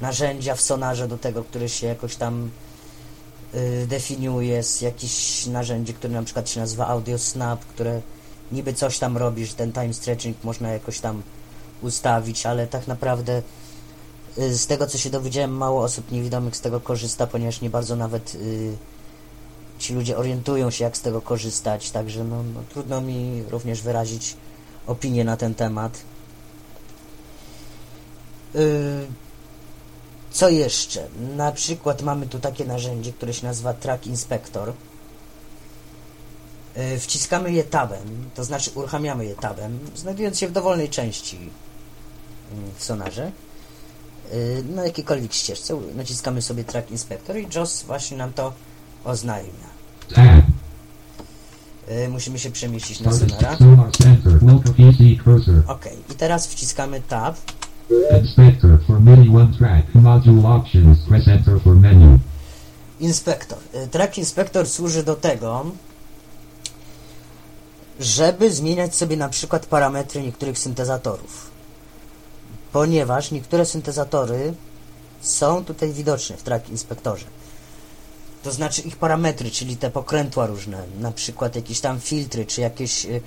[0.00, 2.65] narzędzia w sonarze do tego, które się jakoś tam y,
[3.86, 4.48] definiuje.
[4.48, 8.00] Jest jakieś narzędzie, które na przykład się nazywa Audio Snap, które
[8.52, 11.22] niby coś tam robi, że ten time stretching można jakoś tam
[11.82, 13.42] ustawić, ale tak naprawdę
[14.38, 17.96] y, z tego co się dowiedziałem, mało osób niewidomych z tego korzysta, ponieważ nie bardzo
[17.96, 18.76] nawet y,
[19.78, 24.36] ci ludzie orientują się, jak z tego korzystać, także no, no, trudno mi również wyrazić
[24.86, 25.98] opinię na ten temat.
[28.54, 29.06] Yy,
[30.36, 31.06] co jeszcze?
[31.36, 34.72] Na przykład mamy tu takie narzędzie, które się nazywa Track Inspector.
[36.76, 41.50] Yy, wciskamy je tabem, to znaczy uruchamiamy je tabem, znajdując się w dowolnej części yy,
[42.76, 43.32] w sonarze.
[44.32, 48.52] Yy, na jakiejkolwiek ścieżce naciskamy sobie Track Inspector i JOS właśnie nam to
[49.04, 49.68] oznajmia.
[51.88, 53.56] Yy, musimy się przemieścić na sonara.
[55.66, 57.36] Ok, i teraz wciskamy Tab.
[58.20, 59.84] Inspector for MIDI one track.
[59.94, 60.98] Module options.
[61.08, 62.18] Press enter for menu.
[63.00, 63.58] Inspektor.
[63.74, 65.66] Y, Track Inspector służy do tego,
[68.00, 71.50] żeby zmieniać sobie na przykład parametry niektórych syntezatorów.
[72.72, 74.54] Ponieważ niektóre syntezatory
[75.20, 77.26] są tutaj widoczne w Track Inspektorze.
[78.42, 83.04] To znaczy ich parametry, czyli te pokrętła różne, na przykład jakieś tam filtry, czy jakieś
[83.06, 83.20] y,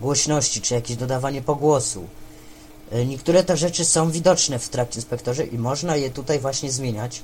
[0.00, 2.06] głośności, czy jakieś dodawanie pogłosu.
[2.92, 7.22] Y, Niektóre te rzeczy są widoczne w Track Inspektorze i można je tutaj właśnie zmieniać.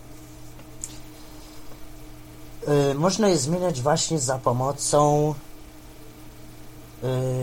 [2.91, 5.35] Y, Można je zmieniać właśnie za pomocą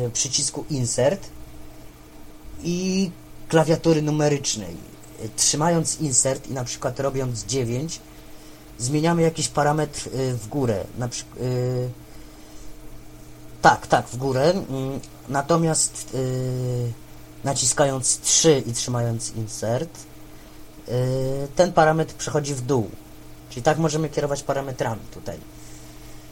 [0.06, 1.30] y, przycisku Insert
[2.64, 3.12] i
[3.48, 4.78] klawiatury numerycznej.
[5.36, 8.00] Trzymając Insert i na przykład robiąc 9,
[8.80, 10.84] zmieniamy jakiś parametr w górę.
[10.98, 11.40] Na przykład,
[13.62, 14.50] tak, tak, w górę.
[14.50, 15.00] Mm,
[15.30, 16.16] Natomiast
[17.48, 20.00] naciskając 3 i trzymając Insert,
[20.90, 22.90] y, ten parametr przechodzi w dół.
[23.50, 25.38] Czyli tak możemy kierować parametrami tutaj.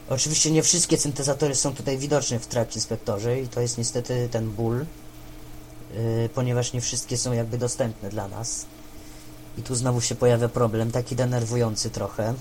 [0.10, 4.52] Oczywiście nie wszystkie syntezatory są tutaj widoczne w Track Inspektorze i to jest niestety ten
[4.52, 8.66] ból, yy, ponieważ nie wszystkie są jakby dostępne dla nas.
[9.58, 12.34] I tu znowu się pojawia problem, taki denerwujący trochę.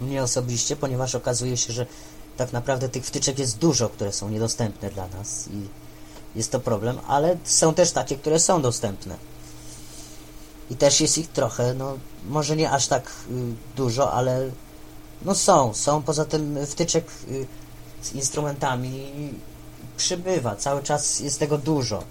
[0.00, 1.86] Mnie osobiście, ponieważ okazuje się, że
[2.36, 5.87] tak naprawdę tych wtyczek jest dużo, które są niedostępne dla nas i
[6.38, 9.16] jest to problem, ale są też takie, które są dostępne.
[10.70, 13.34] I też jest ich trochę, no może nie aż tak y,
[13.76, 14.50] dużo, ale
[15.22, 16.02] no są, są.
[16.02, 17.46] Poza tym wtyczek y,
[18.02, 19.12] z instrumentami
[19.96, 22.04] przybywa, cały czas jest tego dużo.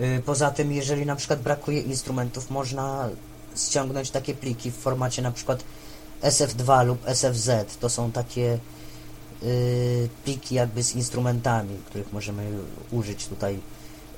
[0.00, 3.08] Y, poza tym, jeżeli na przykład brakuje instrumentów, można
[3.56, 5.64] ściągnąć takie pliki w formacie na przykład
[6.22, 7.50] SF2 lub SFZ.
[7.80, 8.58] To są takie
[10.24, 12.50] pliki jakby z instrumentami, których możemy
[12.90, 13.58] użyć tutaj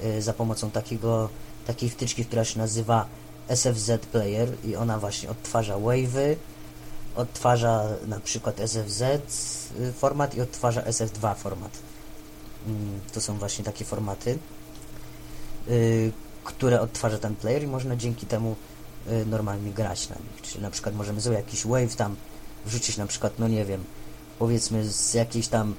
[0.05, 1.29] y, za pomocą takiego,
[1.66, 3.07] takiej wtyczki, która się nazywa
[3.49, 6.37] SFZ Player i ona właśnie odtwarza wave'y
[7.16, 11.79] odtwarza na przykład SFZ y, format i odtwarza SF2 format.
[12.66, 14.39] Mm, To są właśnie takie formaty,
[15.68, 16.12] y,
[16.45, 18.57] które odtwarza ten player i można dzięki temu
[19.09, 20.43] y, normalnie grać na nich.
[20.43, 22.16] Czyli na przykład możemy sobie jakiś wave tam
[22.66, 23.85] wrzucić na przykład, no nie wiem,
[24.39, 25.74] powiedzmy z jakiejś tam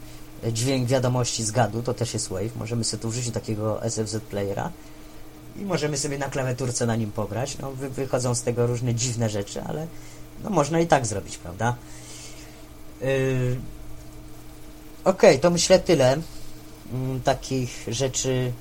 [0.51, 2.55] dźwięk wiadomości z gadu, to też jest wave.
[2.55, 4.71] Możemy sobie tu wrzucić takiego SFZ playera
[5.55, 7.57] i możemy sobie na klawiaturce na nim pograć.
[7.57, 9.87] No wy, wychodzą z tego różne dziwne rzeczy, ale
[10.43, 11.75] no można i tak zrobić, prawda?
[13.01, 13.59] Yy...
[15.03, 16.17] Okej, to myślę tyle.
[16.93, 18.51] Mm, takich rzeczy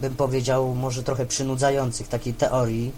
[0.00, 2.92] bym powiedział może trochę przynudzających, takiej teorii